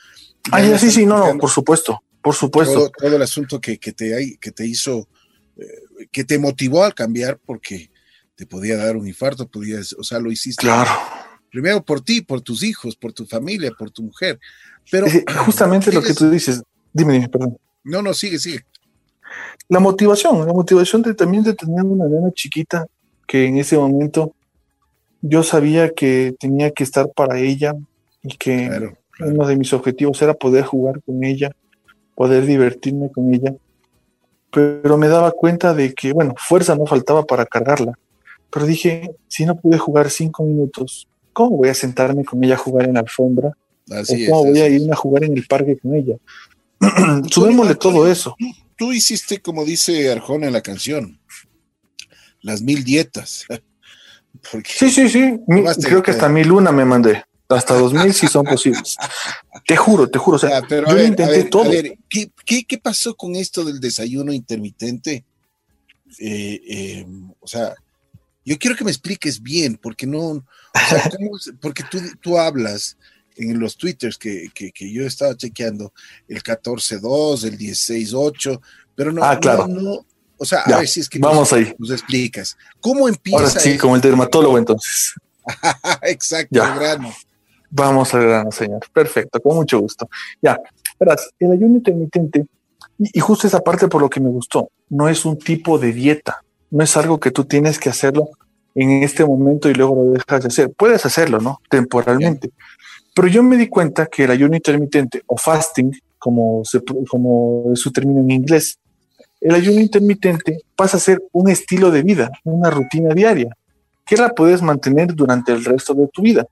[0.51, 2.91] Ah, sí, sí, no, no, por supuesto, por supuesto.
[2.97, 5.07] Todo, el asunto que, te, que te hizo,
[5.55, 7.91] eh, que te motivó al cambiar porque
[8.33, 10.63] te podía dar un infarto, podías, o sea, lo hiciste.
[10.63, 10.89] Claro.
[11.51, 14.39] Primero por ti, por tus hijos, por tu familia, por tu mujer.
[14.89, 15.05] Pero
[15.45, 17.57] justamente lo que tú dices, dime, dime, perdón.
[17.83, 18.65] No, no, sigue, sigue.
[19.69, 22.87] La motivación, la motivación de también de tener una nena chiquita
[23.27, 24.33] que en ese momento
[25.23, 27.73] yo sabía que tenía que estar para ella
[28.21, 31.49] y que uno de mis objetivos era poder jugar con ella,
[32.13, 33.55] poder divertirme con ella.
[34.51, 37.97] Pero me daba cuenta de que, bueno, fuerza no faltaba para cargarla.
[38.51, 42.57] Pero dije, si no pude jugar cinco minutos, ¿cómo voy a sentarme con ella a
[42.57, 43.53] jugar en la alfombra?
[43.89, 46.17] Así ¿Cómo voy a irme a jugar en el parque con ella?
[47.31, 48.35] Subémosle todo eso.
[48.77, 51.17] Tú, hiciste, como dice Arjona en la canción,
[52.41, 53.45] las mil dietas.
[54.65, 55.39] sí, sí, sí.
[55.83, 57.23] Creo que hasta mil una me mandé.
[57.49, 58.97] Hasta dos mil si son posibles.
[59.67, 60.37] Te juro, te juro.
[60.37, 61.69] O sea, yo intenté todo.
[62.09, 65.25] ¿qué, qué, pasó con esto del desayuno intermitente?
[66.19, 67.05] Eh, eh,
[67.39, 67.73] o sea,
[68.45, 70.43] yo quiero que me expliques bien, porque no, o
[70.89, 71.09] sea,
[71.61, 72.97] porque tú, tú hablas
[73.35, 75.93] en los twitters que, que, que yo estaba chequeando,
[76.27, 78.61] el 14.2, el 16.8,
[78.95, 79.67] pero no, ah, claro.
[79.67, 80.05] no,
[80.43, 81.73] o sea, a ver si es que vamos nos, ahí.
[81.77, 82.57] nos explicas.
[82.81, 83.37] ¿Cómo empieza?
[83.37, 85.13] Ahora sí, como el dermatólogo entonces.
[86.03, 87.13] Exacto, grano.
[87.69, 88.81] Vamos al grano, señor.
[88.91, 90.09] Perfecto, con mucho gusto.
[90.41, 90.59] Ya,
[90.99, 92.45] verás, el ayuno intermitente,
[92.99, 95.93] y, y justo esa parte por lo que me gustó, no es un tipo de
[95.93, 98.29] dieta, no es algo que tú tienes que hacerlo
[98.75, 100.73] en este momento y luego lo dejas de hacer.
[100.75, 101.61] Puedes hacerlo, ¿no?
[101.69, 102.51] Temporalmente.
[103.15, 107.79] Pero yo me di cuenta que el ayuno intermitente o fasting, como, se, como es
[107.79, 108.77] su término en inglés,
[109.43, 113.55] el ayuno intermitente pasa a ser un estilo de vida, una rutina diaria,
[114.05, 116.47] que la puedes mantener durante el resto de tu vida.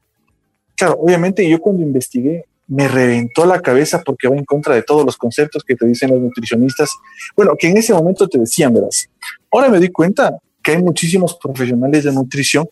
[0.76, 5.06] Claro, obviamente yo cuando investigué me reventó la cabeza porque va en contra de todos
[5.06, 6.90] los conceptos que te dicen los nutricionistas.
[7.36, 9.10] Bueno, que en ese momento te decían, verás.
[9.52, 12.68] Ahora me di cuenta que hay muchísimos profesionales de nutrición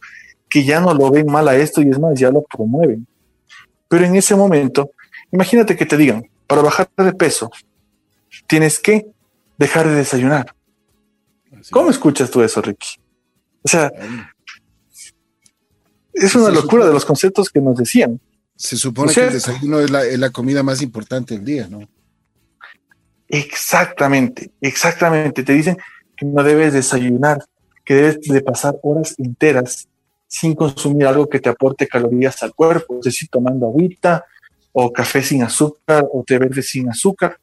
[0.50, 3.06] que ya no lo ven mal a esto y es más, ya lo promueven.
[3.88, 4.92] Pero en ese momento,
[5.32, 7.52] imagínate que te digan, para bajar de peso,
[8.48, 9.06] tienes que
[9.60, 10.56] dejar de desayunar.
[11.70, 12.98] ¿Cómo escuchas tú eso, Ricky?
[13.62, 13.92] O sea,
[16.14, 18.20] es una locura de los conceptos que nos decían.
[18.56, 21.82] Se supone que el desayuno es la, es la comida más importante del día, ¿no?
[23.28, 25.44] Exactamente, exactamente.
[25.44, 25.78] Te dicen
[26.16, 27.46] que no debes desayunar,
[27.86, 29.88] que debes de pasar horas enteras
[30.28, 34.26] sin consumir algo que te aporte calorías al cuerpo, es decir, tomando agüita
[34.72, 37.38] o café sin azúcar o té verde sin azúcar.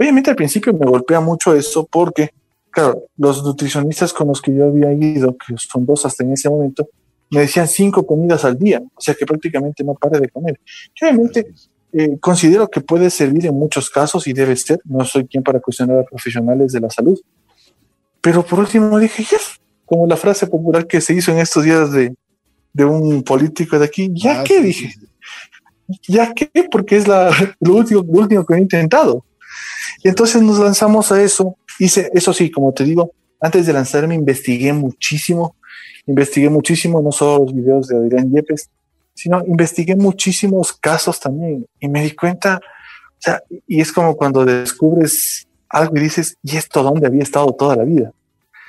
[0.00, 2.30] Obviamente al principio me golpea mucho eso porque,
[2.70, 6.48] claro, los nutricionistas con los que yo había ido, que son dos hasta en ese
[6.48, 6.88] momento,
[7.28, 10.58] me decían cinco comidas al día, o sea que prácticamente no pare de comer.
[11.02, 11.52] obviamente
[11.92, 15.60] eh, considero que puede servir en muchos casos y debe ser, no soy quien para
[15.60, 17.20] cuestionar a profesionales de la salud,
[18.22, 19.36] pero por último dije, ya,
[19.84, 22.14] como la frase popular que se hizo en estos días de,
[22.72, 24.62] de un político de aquí, ¿ya ah, qué?
[24.62, 24.94] dije,
[26.08, 26.48] ¿ya qué?
[26.70, 29.26] Porque es la, lo, último, lo último que he intentado.
[30.02, 31.56] Y entonces nos lanzamos a eso.
[31.78, 35.56] Hice, eso sí, como te digo, antes de lanzarme investigué muchísimo,
[36.06, 38.68] investigué muchísimo, no solo los videos de Adrián Yepes,
[39.14, 44.44] sino investigué muchísimos casos también y me di cuenta, o sea, y es como cuando
[44.44, 48.12] descubres algo y dices, ¿y esto dónde había estado toda la vida?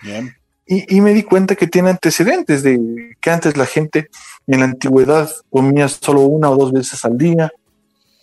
[0.03, 0.35] Bien.
[0.65, 2.79] Y, me di cuenta que tiene antecedentes de
[3.19, 4.07] que antes la gente
[4.47, 7.51] en la antigüedad comía solo una o dos veces al día,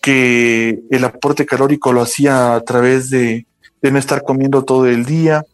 [0.01, 3.45] que el aporte calórico lo hacía a través de,
[3.81, 5.45] no estar comiendo todo el día.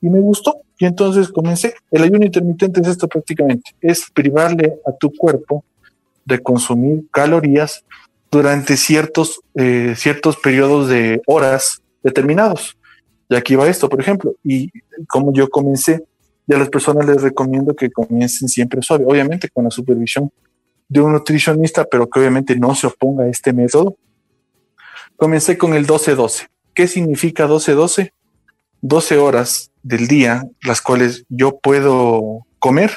[0.00, 0.56] Y me gustó.
[0.78, 1.74] Y entonces comencé.
[1.90, 3.72] El ayuno intermitente es esto prácticamente.
[3.80, 5.64] Es privarle a tu cuerpo
[6.24, 7.84] de consumir calorías
[8.30, 12.76] durante ciertos, eh, ciertos periodos de horas determinados.
[13.28, 14.34] Y aquí va esto, por ejemplo.
[14.42, 14.70] Y
[15.08, 16.02] como yo comencé,
[16.46, 20.32] y a las personas les recomiendo que comiencen siempre suave, obviamente con la supervisión
[20.90, 23.96] de un nutricionista, pero que obviamente no se oponga a este método.
[25.16, 26.48] Comencé con el 12-12.
[26.74, 28.12] ¿Qué significa 12-12?
[28.82, 32.90] 12 horas del día, las cuales yo puedo comer,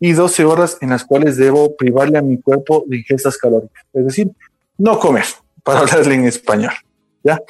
[0.00, 3.84] y 12 horas en las cuales debo privarle a mi cuerpo de ingestas calóricas.
[3.92, 4.30] Es decir,
[4.78, 5.24] no comer,
[5.62, 6.72] para hablarle en español.
[7.22, 7.42] ¿ya?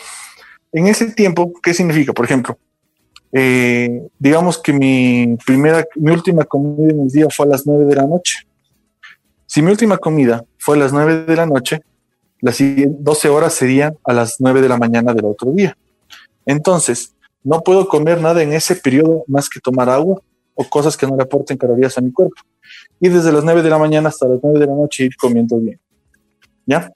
[0.72, 2.12] En ese tiempo, ¿qué significa?
[2.12, 2.58] Por ejemplo,
[3.30, 7.84] eh, digamos que mi primera, mi última comida en el día fue a las 9
[7.84, 8.47] de la noche.
[9.58, 11.82] Si mi última comida fue a las 9 de la noche,
[12.40, 15.76] las 12 horas serían a las 9 de la mañana del otro día.
[16.46, 20.22] Entonces, no puedo comer nada en ese periodo más que tomar agua
[20.54, 22.40] o cosas que no le aporten calorías a mi cuerpo.
[23.00, 25.58] Y desde las 9 de la mañana hasta las 9 de la noche ir comiendo
[25.58, 25.80] bien.
[26.64, 26.92] ¿Ya?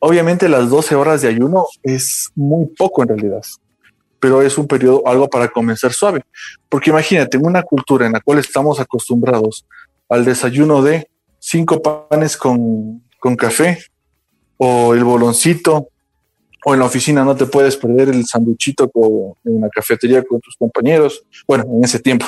[0.00, 3.40] Obviamente las 12 horas de ayuno es muy poco en realidad
[4.20, 6.22] pero es un periodo algo para comenzar suave.
[6.70, 9.66] Porque imagínate, una cultura en la cual estamos acostumbrados
[10.08, 11.08] al desayuno de
[11.44, 13.78] cinco panes con, con café
[14.56, 15.90] o el boloncito,
[16.64, 18.90] o en la oficina no te puedes perder el sanduchito
[19.44, 21.22] en la cafetería con tus compañeros.
[21.46, 22.24] Bueno, en ese tiempo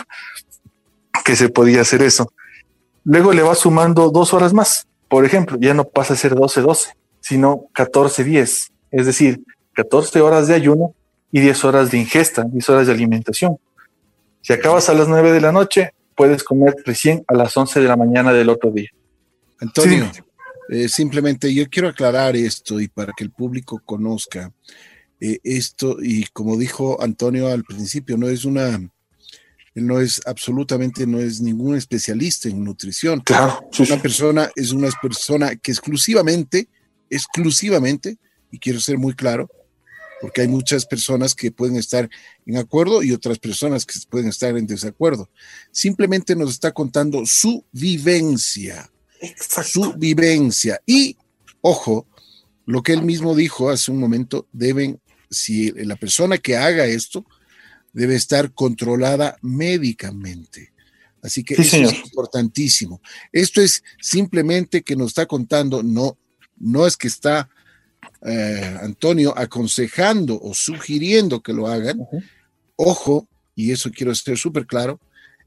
[1.24, 2.30] que se podía hacer eso.
[3.04, 4.86] Luego le vas sumando dos horas más.
[5.08, 8.70] Por ejemplo, ya no pasa a ser 12-12, sino 14-10.
[8.90, 9.40] Es decir,
[9.72, 10.94] 14 horas de ayuno
[11.32, 13.56] y 10 horas de ingesta, 10 horas de alimentación.
[14.42, 17.88] Si acabas a las 9 de la noche, puedes comer recién a las 11 de
[17.88, 18.90] la mañana del otro día.
[19.60, 20.10] Antonio,
[20.68, 24.52] eh, simplemente yo quiero aclarar esto y para que el público conozca
[25.20, 28.80] eh, esto y como dijo Antonio al principio, no es una,
[29.74, 33.20] no es absolutamente, no es ningún especialista en nutrición.
[33.20, 33.60] Claro.
[33.78, 36.68] una persona es una persona que exclusivamente,
[37.08, 38.18] exclusivamente,
[38.50, 39.48] y quiero ser muy claro,
[40.20, 42.08] porque hay muchas personas que pueden estar
[42.46, 45.30] en acuerdo y otras personas que pueden estar en desacuerdo.
[45.70, 48.90] Simplemente nos está contando su vivencia,
[49.64, 50.80] su vivencia.
[50.86, 51.16] Y,
[51.60, 52.06] ojo,
[52.66, 55.00] lo que él mismo dijo hace un momento, deben,
[55.30, 57.24] si la persona que haga esto,
[57.92, 60.72] debe estar controlada médicamente.
[61.22, 63.00] Así que eso es importantísimo.
[63.32, 66.16] Esto es simplemente que nos está contando, no,
[66.58, 67.48] no es que está
[68.22, 72.06] eh, Antonio aconsejando o sugiriendo que lo hagan.
[72.76, 75.00] Ojo, y eso quiero ser súper claro,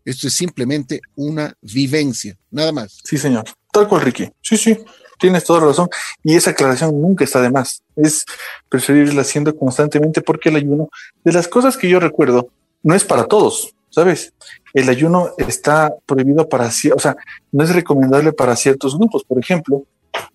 [0.05, 2.99] esto es simplemente una vivencia, nada más.
[3.03, 3.45] Sí, señor.
[3.71, 4.29] Tal cual, Ricky.
[4.41, 4.77] Sí, sí,
[5.19, 5.89] tienes toda razón.
[6.23, 7.83] Y esa aclaración nunca está de más.
[7.95, 8.25] Es
[8.69, 10.89] preferible haciendo constantemente porque el ayuno,
[11.23, 12.49] de las cosas que yo recuerdo,
[12.81, 14.33] no es para todos, ¿sabes?
[14.73, 17.15] El ayuno está prohibido para, o sea,
[17.51, 19.23] no es recomendable para ciertos grupos.
[19.23, 19.85] Por ejemplo,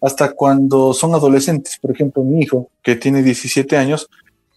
[0.00, 1.79] hasta cuando son adolescentes.
[1.81, 4.09] Por ejemplo, mi hijo, que tiene 17 años,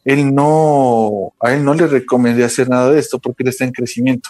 [0.04, 3.72] él no, a él no le recomendé hacer nada de esto porque él está en
[3.72, 4.30] crecimiento.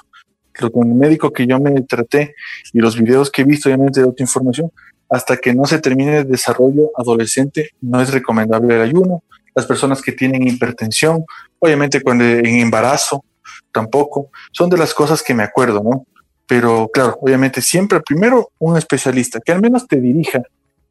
[0.57, 2.35] Pero con el médico que yo me traté
[2.73, 4.71] y los videos que he visto, obviamente de otra información,
[5.09, 9.23] hasta que no se termine el desarrollo adolescente, no es recomendable el ayuno.
[9.55, 11.25] Las personas que tienen hipertensión,
[11.59, 13.23] obviamente cuando en embarazo,
[13.71, 14.29] tampoco.
[14.51, 16.05] Son de las cosas que me acuerdo, ¿no?
[16.47, 20.41] Pero claro, obviamente siempre primero un especialista que al menos te dirija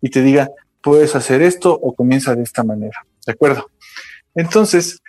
[0.01, 0.51] y te diga,
[0.83, 3.07] puedes hacer esto o comienza de esta manera.
[3.27, 3.71] ¿De acuerdo?
[4.35, 5.01] Entonces,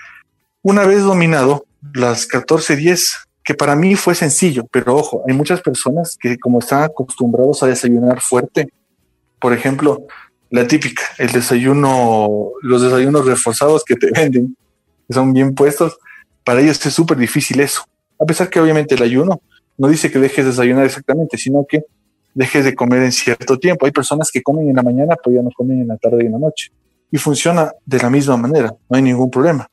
[0.61, 6.17] una vez dominado las 14.10, que para mí fue sencillo, pero ojo, hay muchas personas
[6.19, 8.67] que como están acostumbrados a desayunar fuerte,
[9.39, 10.05] por ejemplo,
[10.49, 14.57] la típica, el desayuno, los desayunos reforzados que te venden,
[15.07, 15.97] que son bien puestos,
[16.43, 17.85] para ellos es súper difícil eso.
[18.19, 19.41] A pesar que obviamente el ayuno
[19.77, 21.85] no dice que dejes de desayunar exactamente, sino que
[22.33, 23.85] dejes de comer en cierto tiempo.
[23.85, 26.25] Hay personas que comen en la mañana, pero ya no comen en la tarde y
[26.25, 26.73] en la noche.
[27.11, 29.69] Y funciona de la misma manera, no hay ningún problema.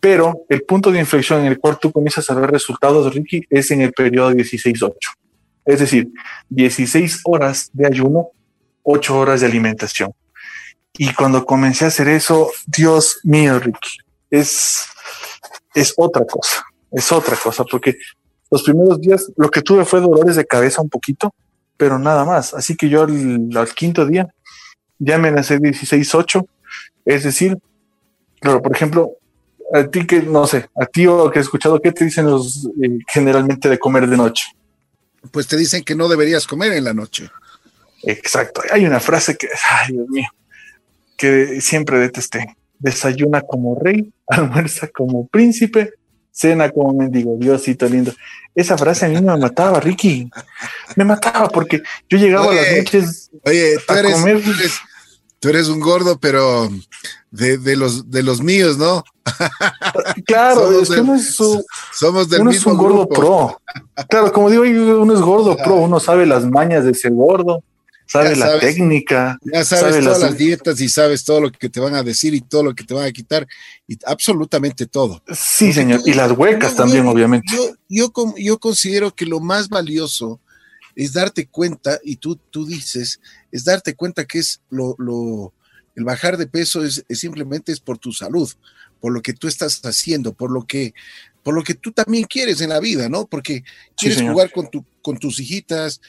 [0.00, 3.70] Pero el punto de inflexión en el cual tú comienzas a ver resultados, Ricky, es
[3.70, 4.94] en el periodo 16-8.
[5.66, 6.10] Es decir,
[6.48, 8.30] 16 horas de ayuno,
[8.82, 10.12] 8 horas de alimentación.
[10.94, 13.98] Y cuando comencé a hacer eso, Dios mío, Ricky,
[14.30, 14.86] es,
[15.74, 17.96] es otra cosa, es otra cosa, porque
[18.50, 21.34] los primeros días lo que tuve fue dolores de cabeza un poquito,
[21.76, 22.52] pero nada más.
[22.54, 24.28] Así que yo al, quinto día
[24.98, 26.46] ya me nací 16-8,
[27.04, 27.58] es decir,
[28.40, 29.12] claro, por ejemplo,
[29.72, 32.68] a ti que, no sé, a ti o que he escuchado, ¿qué te dicen los
[32.82, 34.44] eh, generalmente de comer de noche?
[35.30, 37.30] Pues te dicen que no deberías comer en la noche.
[38.02, 38.62] Exacto.
[38.72, 40.28] Hay una frase que, ay Dios mío,
[41.16, 42.56] que siempre detesté.
[42.78, 45.92] Desayuna como rey, almuerza como príncipe,
[46.32, 47.36] cena como mendigo.
[47.38, 48.12] Diosito lindo.
[48.54, 50.30] Esa frase a mí me mataba, Ricky.
[50.96, 54.80] Me mataba porque yo llegaba a las noches oye, tú eres,
[55.38, 56.68] Tú eres, un gordo, pero
[57.30, 59.04] de, los, de los míos, ¿no?
[60.26, 61.38] Claro, somos es que uno es,
[61.92, 63.60] somos del uno es un gordo pro.
[64.08, 67.62] Claro, como digo, uno es gordo pro, uno sabe las mañas de ser gordo
[68.10, 69.38] sabes la técnica.
[69.42, 70.36] Ya sabes, todas las...
[70.36, 72.94] dietas y sabes todo lo que te van a decir y todo lo que te
[72.94, 73.46] van a quitar,
[73.86, 75.22] y absolutamente todo.
[75.32, 77.46] Sí, señor, y las huecas también, obviamente.
[77.54, 80.40] Yo, yo, yo, considero que lo más valioso
[80.96, 83.20] es darte cuenta, y tú, tú dices,
[83.52, 85.52] es darte cuenta que es lo, lo
[85.94, 88.50] el bajar de peso es, simplemente es por tu salud,
[89.00, 90.94] por lo que tú estás haciendo, por lo que,
[91.42, 93.26] por lo que tú también quieres en la vida, ¿no?
[93.26, 93.64] Porque
[93.96, 96.00] quieres jugar con, tu, con tus hijitas,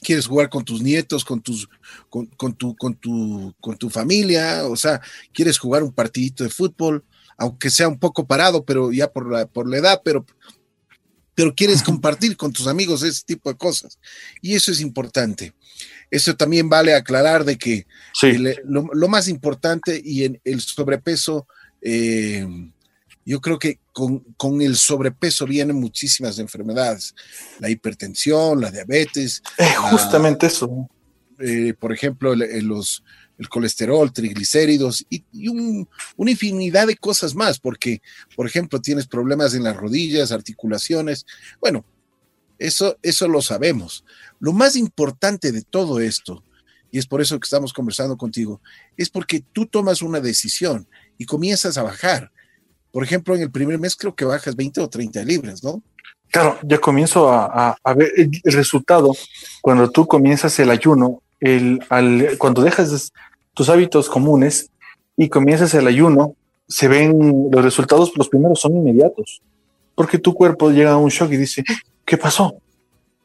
[0.00, 1.68] quieres jugar con tus nietos, con tus,
[2.08, 5.00] con, tu, con tu, con tu familia, o sea,
[5.32, 7.04] quieres jugar un partidito de fútbol,
[7.36, 10.24] aunque sea un poco parado, pero ya por la, por la edad, pero,
[11.34, 13.98] pero quieres compartir con tus amigos ese tipo de cosas.
[14.40, 15.54] Y eso es importante.
[16.10, 17.86] Eso también vale aclarar de que
[18.64, 21.46] lo, más importante y en el sobrepeso,
[21.80, 22.46] eh,
[23.24, 27.14] yo creo que con, el sobrepeso vienen muchísimas enfermedades,
[27.58, 29.42] la hipertensión, la diabetes.
[29.90, 30.88] justamente eso.
[31.38, 33.02] Eh, por ejemplo, el, los,
[33.38, 38.02] el colesterol, triglicéridos y, una infinidad de cosas más, porque,
[38.36, 41.24] por ejemplo, tienes problemas en las rodillas, articulaciones.
[41.60, 41.84] Bueno,
[42.58, 44.04] eso, eso lo sabemos.
[44.40, 46.44] Lo más importante de todo esto,
[46.90, 48.60] y es por eso que estamos conversando contigo,
[48.96, 50.86] es porque tú tomas una decisión
[51.20, 52.32] y comienzas a bajar
[52.92, 55.82] por ejemplo, en el primer mes creo que bajas 20 o 30 libras, ¿no?
[56.28, 59.12] Claro, ya comienzo a, ver el, resultado
[59.60, 61.80] cuando tú comienzas el ayuno, el,
[62.38, 63.12] cuando dejas
[63.52, 64.70] tus hábitos comunes
[65.16, 66.36] y comienzas el ayuno,
[66.68, 69.42] se ven los resultados, los primeros son inmediatos,
[69.96, 71.64] porque tu cuerpo llega a un shock y dice,
[72.04, 72.54] ¿qué pasó?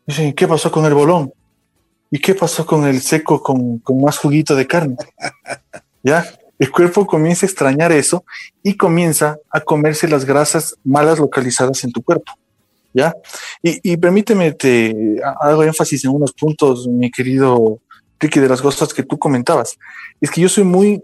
[0.07, 1.31] Dice, ¿qué pasó con el bolón?
[2.09, 4.95] ¿Y qué pasó con el seco con, con más juguito de carne?
[6.03, 6.25] ¿Ya?
[6.57, 8.23] El cuerpo comienza a extrañar eso
[8.63, 12.31] y comienza a comerse las grasas malas localizadas en tu cuerpo.
[12.93, 13.13] ¿Ya?
[13.61, 17.79] Y, permíteme, te hago énfasis en unos puntos, mi querido
[18.19, 19.77] Ricky, de las cosas que tú comentabas.
[20.21, 21.03] Es que yo soy muy,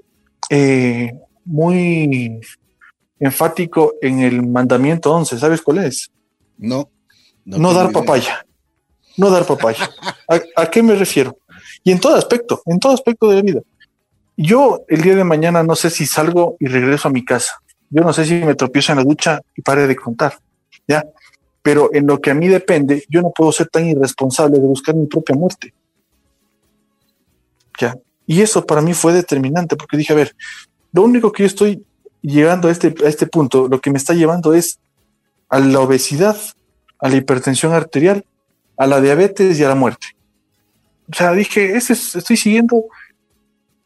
[0.49, 1.11] eh,
[1.43, 2.39] muy
[3.19, 5.37] enfático en el mandamiento 11.
[5.37, 6.09] ¿Sabes cuál es?
[6.57, 6.89] No.
[7.43, 8.45] No, dar papaya.
[9.17, 9.89] No dar papaya.
[10.55, 11.37] ¿A, qué me refiero?
[11.83, 13.61] Y en todo aspecto, en todo aspecto de la vida.
[14.43, 17.61] Yo el día de mañana no sé si salgo y regreso a mi casa.
[17.91, 20.39] Yo no sé si me tropiezo en la ducha y pare de contar.
[20.87, 21.05] ¿Ya?
[21.61, 24.95] Pero en lo que a mí depende, yo no puedo ser tan irresponsable de buscar
[24.95, 25.75] mi propia muerte.
[27.79, 27.95] ¿Ya?
[28.25, 30.35] Y eso para mí fue determinante, porque dije, a ver,
[30.91, 31.85] lo único que yo estoy
[32.23, 34.79] llegando a este, a este punto, lo que me está llevando es
[35.49, 36.37] a la obesidad,
[36.97, 38.25] a la hipertensión arterial,
[38.75, 40.07] a la diabetes y a la muerte.
[41.11, 42.85] O sea, dije, ese estoy siguiendo,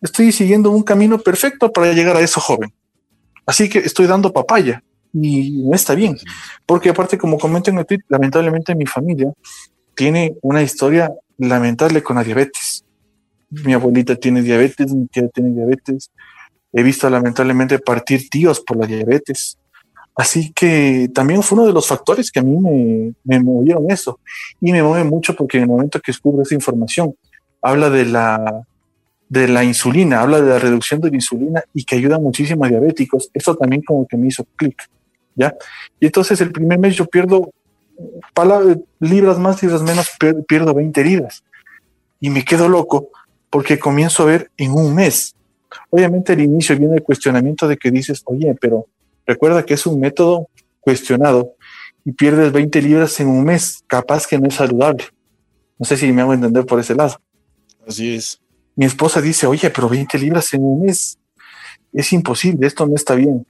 [0.05, 2.73] estoy siguiendo un camino perfecto para llegar a eso joven.
[3.45, 4.81] Así que estoy dando papaya
[5.13, 6.17] y no está bien,
[6.65, 9.31] porque aparte, como comento en el tweet, lamentablemente mi familia
[9.93, 12.83] tiene una historia lamentable con la diabetes.
[13.49, 16.11] Mi abuelita tiene diabetes, mi tía tiene diabetes.
[16.73, 19.57] He visto lamentablemente partir tíos por la diabetes.
[20.17, 24.19] Así que también fue uno de los factores que a mí me, me movieron eso.
[24.59, 27.15] Y me mueve mucho porque en el momento que descubro esa información,
[27.61, 28.65] habla de la,
[29.29, 32.69] de la insulina, habla de la reducción de la insulina y que ayuda muchísimo a
[32.69, 33.29] diabéticos.
[33.33, 34.89] Eso también como que me hizo clic,
[35.35, 35.55] ¿ya?
[35.99, 37.51] Y entonces el primer mes yo pierdo
[38.99, 40.09] libras más, libras menos,
[40.47, 41.43] pierdo 20 libras.
[42.19, 43.09] Y me quedo loco
[43.49, 45.35] porque comienzo a ver en un mes.
[45.89, 48.87] Obviamente al inicio viene el cuestionamiento de que dices, oye, pero
[49.25, 50.49] Recuerda que es un método
[50.79, 51.55] cuestionado
[52.03, 55.05] y pierdes 20 libras en un mes, capaz que no es saludable.
[55.79, 57.19] No sé si me hago entender por ese lado.
[57.87, 58.39] Así es.
[58.75, 61.17] Mi esposa dice, oye, pero 20 libras en un mes
[61.93, 63.45] es imposible, esto no está bien.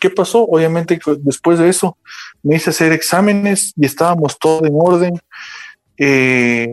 [0.00, 0.44] ¿Qué pasó?
[0.44, 1.96] Obviamente después de eso
[2.42, 5.20] me hice hacer exámenes y estábamos todo en orden
[5.96, 6.68] eh,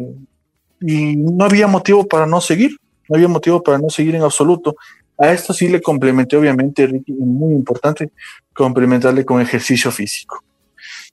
[0.81, 2.71] y no había motivo para no seguir,
[3.07, 4.75] no había motivo para no seguir en absoluto.
[5.17, 8.11] A esto sí le complementé, obviamente, Ricky, muy importante,
[8.53, 10.43] complementarle con ejercicio físico.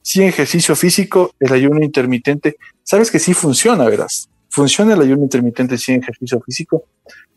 [0.01, 4.28] Sin ejercicio físico, el ayuno intermitente, sabes que sí funciona, verás.
[4.57, 6.84] Funciona el ayuno intermitente sin ejercicio físico,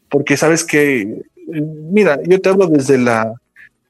[0.09, 1.61] porque sabes que, eh,
[1.91, 3.33] mira, yo te hablo desde la,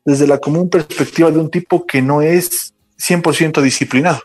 [0.03, 4.21] desde la común perspectiva de un tipo que no es 100% disciplinado.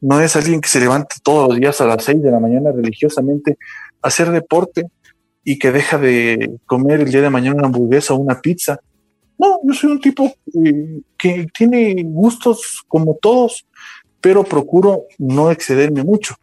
[0.00, 2.72] No es alguien que se levanta todos los días a las 6 de la mañana
[2.72, 3.58] religiosamente
[4.00, 4.86] a hacer deporte,
[5.44, 8.80] y que deja de comer el día de mañana una hamburguesa o una pizza.
[9.36, 10.32] No, yo soy un tipo
[10.64, 13.66] eh, que tiene gustos como todos,
[14.22, 16.36] pero procuro no excederme mucho.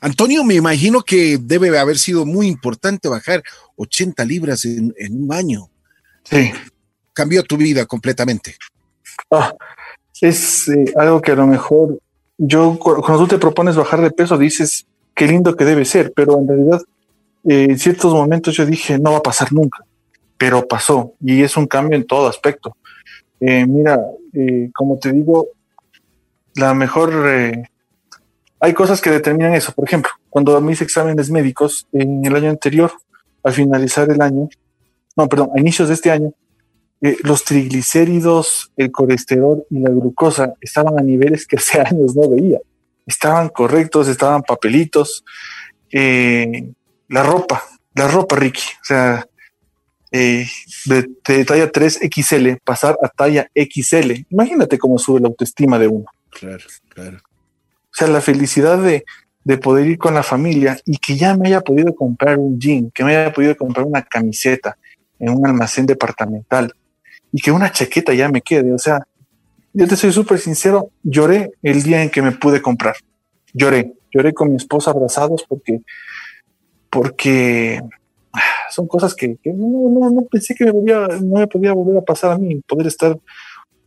[0.00, 3.42] Antonio, me imagino que debe haber sido muy importante bajar
[3.76, 5.68] 80 libras en, un año.
[6.24, 6.52] Sí.
[7.12, 8.56] Cambió tu vida completamente.
[9.30, 9.54] Ah,
[10.20, 11.98] es eh, algo que a lo mejor
[12.38, 16.38] yo, cuando tú te propones bajar de peso, dices qué lindo que debe ser, pero
[16.38, 16.82] en realidad
[17.48, 19.84] eh, en ciertos momentos yo dije, no va a pasar nunca,
[20.36, 22.76] pero pasó y es un cambio en todo aspecto.
[23.40, 24.00] Eh, mira,
[24.74, 25.48] como te digo,
[26.54, 27.66] la mejor...
[28.60, 29.72] hay cosas que determinan eso.
[29.72, 32.92] Por ejemplo, cuando mis exámenes médicos en el año anterior,
[33.42, 34.48] al finalizar el año,
[35.16, 36.32] no, perdón, a inicios de este año,
[37.00, 42.58] los triglicéridos, el colesterol y la glucosa estaban a niveles que hace años no veía.
[43.06, 45.24] Estaban correctos, estaban papelitos.
[45.92, 46.72] Eh,
[47.08, 47.62] la ropa,
[47.94, 48.64] la ropa, Ricky.
[48.82, 49.26] O sea,
[50.10, 50.46] eh,
[50.86, 54.26] de, talla 3XL pasar a talla XL.
[54.30, 56.06] Imagínate cómo sube la autoestima de uno.
[56.30, 57.18] Claro, claro.
[57.96, 59.06] O sea, la felicidad de,
[59.42, 62.90] de poder ir con la familia y que ya me haya podido comprar un jean,
[62.90, 64.76] que me haya podido comprar una camiseta
[65.18, 66.74] en un almacén departamental
[67.32, 68.74] y que una chaqueta ya me quede.
[68.74, 69.06] O sea,
[69.72, 72.96] yo te soy súper sincero, lloré el día en que me pude comprar.
[73.54, 75.80] Lloré, lloré con mi esposa abrazados porque
[76.90, 77.80] porque
[78.34, 78.40] ah,
[78.70, 82.60] son cosas que, no, pensé que me no me podía volver a pasar a mí,
[82.66, 83.18] poder estar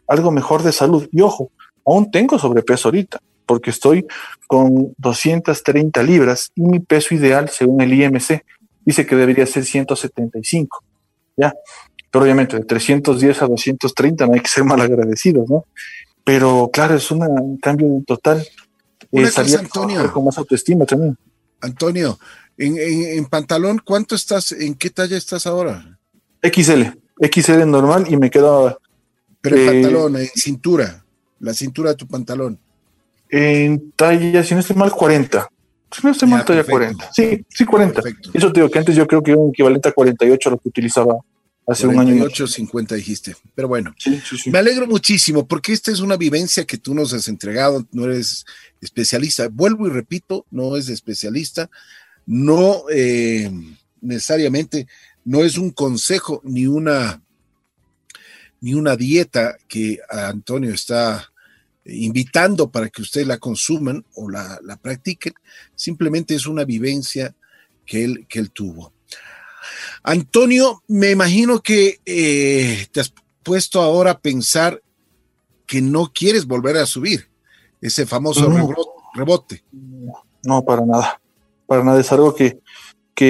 [0.07, 1.07] algo mejor de salud.
[1.11, 1.51] Y ojo,
[1.85, 3.19] aún tengo sobrepeso ahorita,
[3.49, 4.05] porque estoy
[4.45, 8.43] con 230 libras y mi peso ideal, según el IMC,
[8.85, 10.83] dice que debería ser 175.
[11.35, 11.55] ¿ya?
[12.11, 15.65] Pero obviamente de 310 a 230 no hay que ser mal agradecidos, ¿no?
[16.23, 18.47] Pero claro, es un cambio total.
[19.11, 19.27] Eh,
[19.57, 20.13] Antonio.
[20.13, 21.17] con más autoestima también.
[21.59, 22.19] Antonio,
[22.55, 24.51] en, pantalón, ¿cuánto estás?
[24.51, 25.97] ¿En qué talla estás ahora?
[26.43, 26.83] XL,
[27.19, 28.77] XL normal y me queda.
[29.41, 31.03] Pero en eh, pantalón, en cintura,
[31.39, 32.59] la cintura de tu pantalón.
[33.29, 35.49] En talla, si no estoy mal, 40.
[35.91, 37.11] Si no estoy mal, talla 40.
[37.13, 38.01] Sí, sí, 40.
[38.33, 40.57] Eso te digo que antes yo creo que era un equivalente a 48 a lo
[40.57, 41.15] que utilizaba
[41.67, 42.17] hace un año.
[42.17, 43.35] 48, 50 dijiste.
[43.53, 43.93] Pero bueno,
[44.47, 48.45] me alegro muchísimo porque esta es una vivencia que tú nos has entregado, no eres
[48.81, 49.47] especialista.
[49.49, 51.69] Vuelvo y repito, no es especialista,
[52.25, 53.51] no eh,
[54.01, 54.87] necesariamente,
[55.23, 57.21] no es un consejo ni una,
[58.61, 61.28] ni una dieta que Antonio está
[61.91, 65.33] invitando para que ustedes la consuman o la, practiquen,
[65.75, 67.35] simplemente es una vivencia
[67.85, 68.93] que él, que él tuvo.
[70.03, 73.13] Antonio, me imagino que eh, te has
[73.43, 74.81] puesto ahora a pensar
[75.65, 77.29] que no quieres volver a subir
[77.81, 78.49] ese famoso
[79.13, 79.63] rebote.
[80.43, 81.21] No, para nada.
[81.67, 81.99] Para nada.
[81.99, 82.59] Es algo que,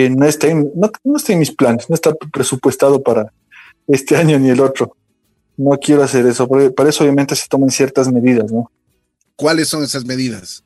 [0.09, 3.33] no, está en, no, está en mis planes, no está presupuestado para
[3.87, 4.95] este año ni el otro.
[5.59, 6.47] No quiero hacer eso.
[6.47, 8.71] Para eso, obviamente, se toman ciertas medidas, ¿no?
[9.35, 10.63] ¿Cuáles son esas medidas?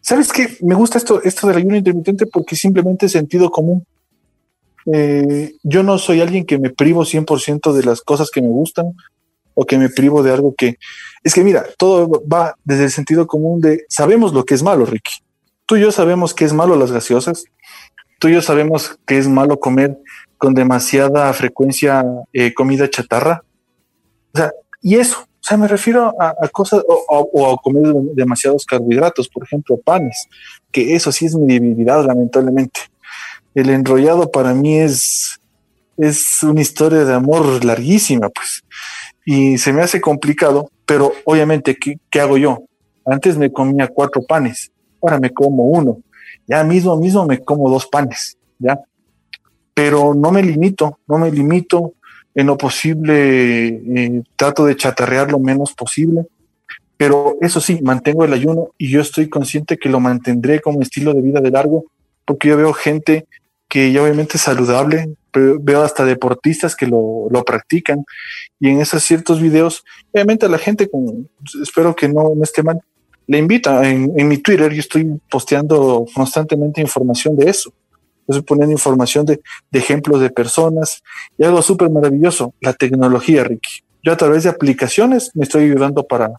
[0.00, 0.56] ¿Sabes qué?
[0.60, 3.86] Me gusta esto, esto del ayuno intermitente porque simplemente es sentido común.
[4.92, 8.86] Eh, yo no soy alguien que me privo 100% de las cosas que me gustan
[9.54, 10.78] o que me privo de algo que...
[11.22, 14.84] Es que mira, todo va desde el sentido común de sabemos lo que es malo,
[14.84, 15.22] Ricky.
[15.66, 17.44] Tú y yo sabemos que es malo las gaseosas.
[18.18, 19.96] Tú y yo sabemos que es malo comer
[20.38, 23.44] con demasiada frecuencia eh, comida chatarra.
[24.34, 29.28] O sea, y eso, o sea, me refiero a, cosas o, a comer demasiados carbohidratos,
[29.28, 30.28] por ejemplo, panes,
[30.70, 32.80] que eso sí es mi debilidad, lamentablemente.
[33.54, 35.40] El enrollado para mí es,
[35.96, 38.62] es una historia de amor larguísima, pues
[39.24, 42.64] y se me hace complicado, pero obviamente, ¿qué, ¿qué, hago yo?
[43.04, 45.98] Antes me comía cuatro panes, ahora me como uno,
[46.46, 48.80] ya mismo, mismo me como dos panes, ya.
[49.74, 51.94] Pero no me limito, no me limito,
[52.34, 56.26] en lo posible eh, trato de chatarrear lo menos posible,
[56.96, 61.14] pero eso sí, mantengo el ayuno y yo estoy consciente que lo mantendré como estilo
[61.14, 61.86] de vida de largo,
[62.24, 63.26] porque yo veo gente
[63.68, 68.04] que ya obviamente es saludable, pero veo hasta deportistas que lo, lo practican
[68.60, 71.28] y en esos ciertos videos, obviamente a la gente, con,
[71.62, 72.80] espero que no, esté mal,
[73.26, 73.88] le invita.
[73.88, 77.72] En, mi Twitter yo estoy posteando constantemente información de eso.
[78.28, 79.40] Estoy poniendo información de,
[79.72, 81.02] ejemplos de personas
[81.36, 83.82] y algo súper maravilloso, la tecnología, Ricky.
[84.02, 86.32] Yo a través de aplicaciones me estoy ayudando para,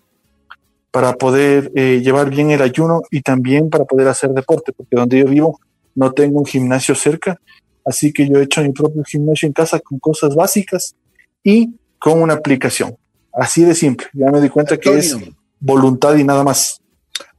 [0.91, 5.19] para poder eh, llevar bien el ayuno y también para poder hacer deporte, porque donde
[5.19, 5.59] yo vivo
[5.95, 7.39] no tengo un gimnasio cerca,
[7.85, 10.95] así que yo he hecho mi propio gimnasio en casa con cosas básicas
[11.43, 12.97] y con una aplicación.
[13.33, 14.07] Así de simple.
[14.13, 15.17] Ya me di cuenta que es
[15.59, 16.81] voluntad y nada más.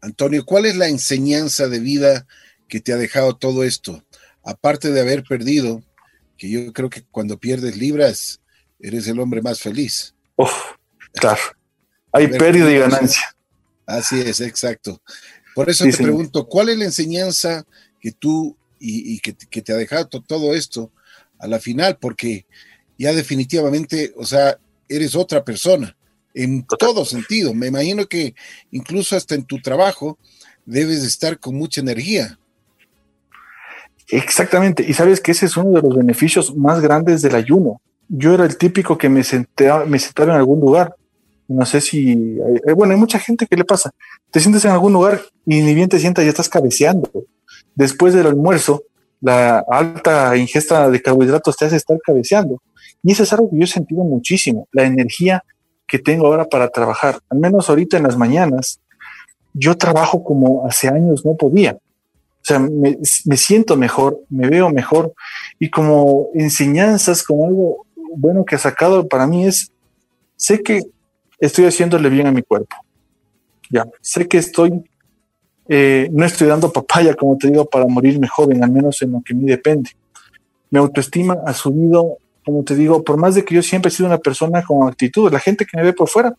[0.00, 2.26] Antonio, ¿cuál es la enseñanza de vida
[2.68, 4.02] que te ha dejado todo esto?
[4.44, 5.82] Aparte de haber perdido,
[6.36, 8.40] que yo creo que cuando pierdes libras,
[8.78, 10.14] eres el hombre más feliz.
[10.36, 10.52] Uf,
[11.12, 11.40] claro.
[12.12, 13.22] Hay pérdida y ganancia.
[13.86, 15.00] Así es, exacto.
[15.54, 17.64] Por eso te pregunto, ¿cuál es la enseñanza
[18.00, 20.92] que tú y, que, que, te ha dejado todo esto
[21.38, 21.96] a la final?
[22.00, 22.46] Porque
[22.98, 25.96] ya definitivamente, o sea, eres otra persona
[26.34, 27.54] en todo sentido.
[27.54, 28.34] Me imagino que
[28.70, 30.18] incluso hasta en tu trabajo
[30.66, 32.38] debes estar con mucha energía.
[34.08, 37.80] Exactamente, y sabes que ese es uno de los beneficios más grandes del ayuno.
[38.08, 40.94] Yo era el típico que me sentaba, me sentaba en algún lugar.
[41.48, 43.90] No sé si, eh, bueno, hay mucha gente que le pasa.
[44.30, 47.10] Te sientes en algún lugar y ni bien te sientas, ya estás cabeceando.
[47.74, 48.82] Después del almuerzo,
[49.20, 52.62] la alta ingesta de carbohidratos te hace estar cabeceando.
[53.02, 55.42] Y eso es algo que yo he sentido muchísimo, la energía
[55.86, 58.80] que tengo ahora para trabajar, al menos ahorita en las mañanas,
[59.52, 61.78] yo trabajo como hace años no podía.
[62.44, 65.14] O sea, me, siento mejor, me veo mejor
[65.58, 67.86] y como enseñanzas, como algo
[68.16, 69.72] bueno que ha sacado para mí es,
[70.36, 70.82] sé que
[71.38, 72.76] estoy haciéndole bien a mi cuerpo.
[73.70, 74.84] Ya, sé que estoy,
[75.68, 79.22] eh, no estoy dando papaya, como te digo, para morirme joven, al menos en lo
[79.24, 79.90] que me depende.
[80.68, 84.06] Mi autoestima ha subido como te digo, por más de que yo siempre he sido
[84.06, 86.34] una persona con actitud, la gente que me ve por fuera,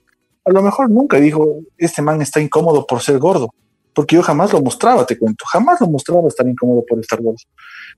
[0.46, 3.54] a lo mejor nunca dijo, este man está incómodo por ser gordo,
[3.96, 7.40] porque yo jamás lo mostraba, te cuento, jamás lo mostraba estar incómodo por estar gordo,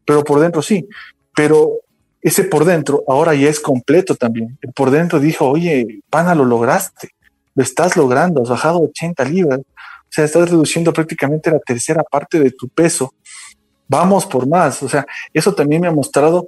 [0.05, 0.87] pero por dentro sí,
[1.35, 1.81] pero
[2.21, 4.57] ese por dentro ahora ya es completo también.
[4.61, 7.09] El por dentro dijo, oye, pana, lo lograste,
[7.55, 12.39] lo estás logrando, has bajado 80 libras, o sea, estás reduciendo prácticamente la tercera parte
[12.39, 13.13] de tu peso,
[13.87, 16.47] vamos por más, o sea, eso también me ha mostrado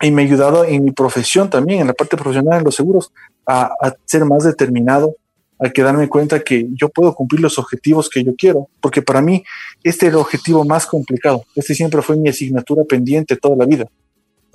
[0.00, 3.12] y me ha ayudado en mi profesión también, en la parte profesional en los seguros,
[3.46, 3.70] a,
[4.04, 5.16] ser más determinado,
[5.58, 9.22] a que darme cuenta que yo puedo cumplir los objetivos que yo quiero, porque para
[9.22, 9.42] mí
[9.82, 13.86] este es el objetivo más complicado, este siempre fue mi asignatura pendiente toda la vida.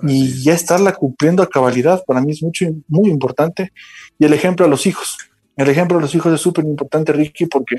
[0.04, 3.72] Y ya estarla cumpliendo a cabalidad para mí es mucho, muy importante.
[4.18, 5.16] Y el ejemplo a los hijos.
[5.56, 7.76] El ejemplo a los hijos es súper importante, Ricky, porque,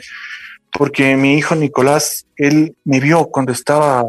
[0.72, 4.06] porque mi hijo Nicolás, él me vio cuando estaba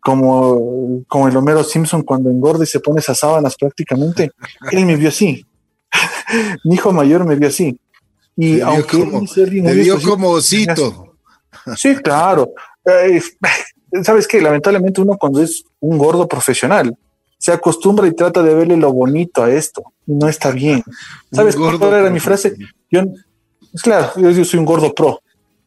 [0.00, 4.32] como, como el Homero Simpson cuando engorda y se pone esas sábanas prácticamente.
[4.70, 5.46] Él me vio así.
[6.64, 7.78] Mi hijo mayor me vio así.
[8.36, 11.16] Y aunque como, me vio como osito.
[11.76, 12.52] Sí, claro.
[12.84, 13.20] Eh,
[14.02, 14.40] ¿Sabes qué?
[14.40, 16.96] Lamentablemente uno cuando es un gordo profesional
[17.38, 19.82] se acostumbra y trata de verle lo bonito a esto.
[20.06, 20.84] no está bien.
[21.32, 22.54] ¿Sabes cuál era mi frase?
[22.88, 23.02] Yo,
[23.80, 25.21] Claro, yo, soy un gordo pro.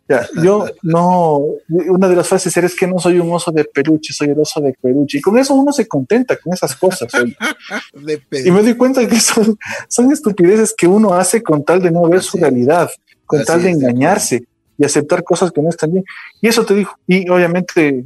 [0.08, 4.14] Ya, yo no, una de las frases es que no soy un oso de peluche,
[4.14, 5.18] soy el oso de peluche.
[5.18, 7.12] Y con eso uno se contenta con esas cosas.
[8.32, 12.08] y me doy cuenta que son, son estupideces que uno hace con tal de no
[12.08, 12.89] ver su realidad,
[13.26, 14.43] con tal de engañarse
[14.78, 16.06] y aceptar cosas que no están bien.
[16.39, 16.91] Y eso te digo.
[17.08, 18.06] Y obviamente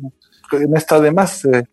[0.52, 1.44] no está de más.
[1.46, 1.64] Eh,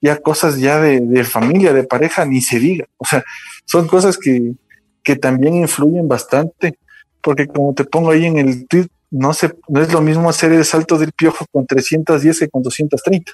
[0.00, 2.86] ya cosas ya de, familia, de pareja, ni se diga.
[2.96, 3.22] O sea,
[3.66, 4.54] son cosas que,
[5.02, 6.78] que también influyen bastante.
[7.20, 10.52] Porque como te pongo ahí en el tweet, no, se, no es lo mismo hacer
[10.52, 13.32] el salto del piojo con 310 que con 230.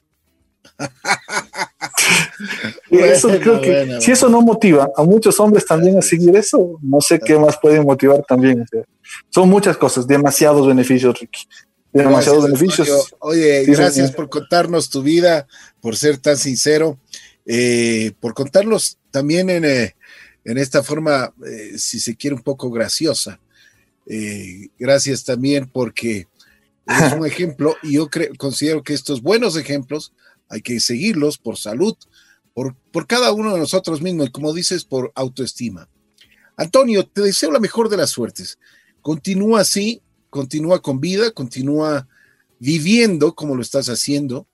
[2.90, 7.00] eso creo que si eso no motiva a muchos hombres también a seguir eso, no
[7.00, 8.64] sé qué más puede motivar también.
[9.30, 11.42] son muchas cosas, demasiados beneficios, Ricky.
[11.92, 13.14] Demasiados beneficios.
[13.20, 15.46] Oye, gracias por contarnos tu vida,
[15.80, 16.98] por ser tan sincero,
[17.46, 19.94] eh, por contarnos también en, eh,
[20.44, 23.38] en esta forma, eh, si se quiere, un poco graciosa.
[24.06, 26.28] Eh, gracias también porque
[26.86, 30.12] es un ejemplo y yo creo, considero que estos buenos ejemplos
[30.48, 31.96] hay que seguirlos por salud,
[32.52, 35.88] por, por cada uno de nosotros mismos y como dices, por autoestima.
[36.56, 38.58] Antonio, te deseo la mejor de las suertes.
[39.00, 42.06] Continúa así, continúa con vida, continúa
[42.58, 44.46] viviendo como lo estás haciendo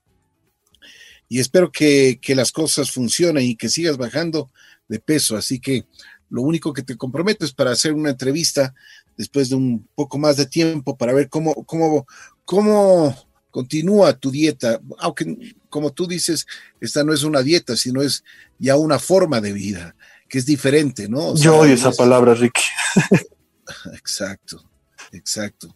[1.29, 4.51] y espero que, que las cosas funcionen y que sigas bajando
[4.87, 5.37] de peso.
[5.37, 5.85] Así que
[6.29, 8.73] lo único que te comprometo es para hacer una entrevista
[9.21, 12.07] después de un poco más de tiempo para ver cómo, cómo,
[12.43, 13.15] cómo
[13.51, 16.47] continúa tu dieta, aunque como tú dices,
[16.79, 18.23] esta no es una dieta, sino es
[18.57, 19.95] ya una forma de vida,
[20.27, 21.35] que es diferente, ¿no?
[21.35, 22.63] Yo odio esa palabra, Ricky.
[23.93, 24.67] exacto,
[25.11, 25.75] exacto.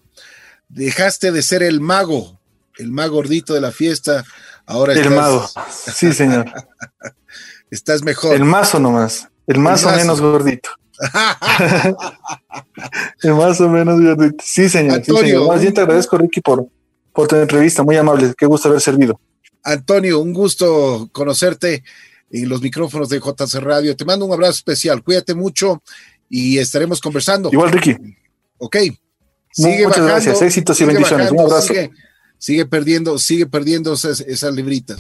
[0.68, 2.40] Dejaste de ser el mago,
[2.80, 4.26] el mago gordito de la fiesta,
[4.66, 5.48] ahora el mago.
[5.94, 6.52] Sí, señor.
[7.70, 8.36] estás mejor.
[8.36, 9.30] El mazo nomás.
[9.46, 10.72] El más o menos gordito.
[13.24, 14.00] más o menos.
[14.44, 14.96] Sí, señor.
[14.96, 16.68] Antonio, Más bien te agradezco, Ricky, por,
[17.14, 17.84] por tu entrevista.
[17.84, 18.34] Muy amable.
[18.38, 19.20] Qué gusto haber servido.
[19.64, 21.84] Antonio, un gusto conocerte
[22.30, 23.96] en los micrófonos de JC Radio.
[23.96, 25.04] Te mando un abrazo especial.
[25.04, 25.82] Cuídate mucho
[26.30, 27.50] y estaremos conversando.
[27.52, 27.96] Igual, Ricky.
[28.58, 28.78] Ok.
[29.52, 30.42] Sigue Muchas gracias.
[30.42, 31.32] Éxitos y bendiciones.
[31.32, 31.74] un abrazo.
[32.38, 35.00] Sigue, perdiendo, sigue perdiendo esas libritas.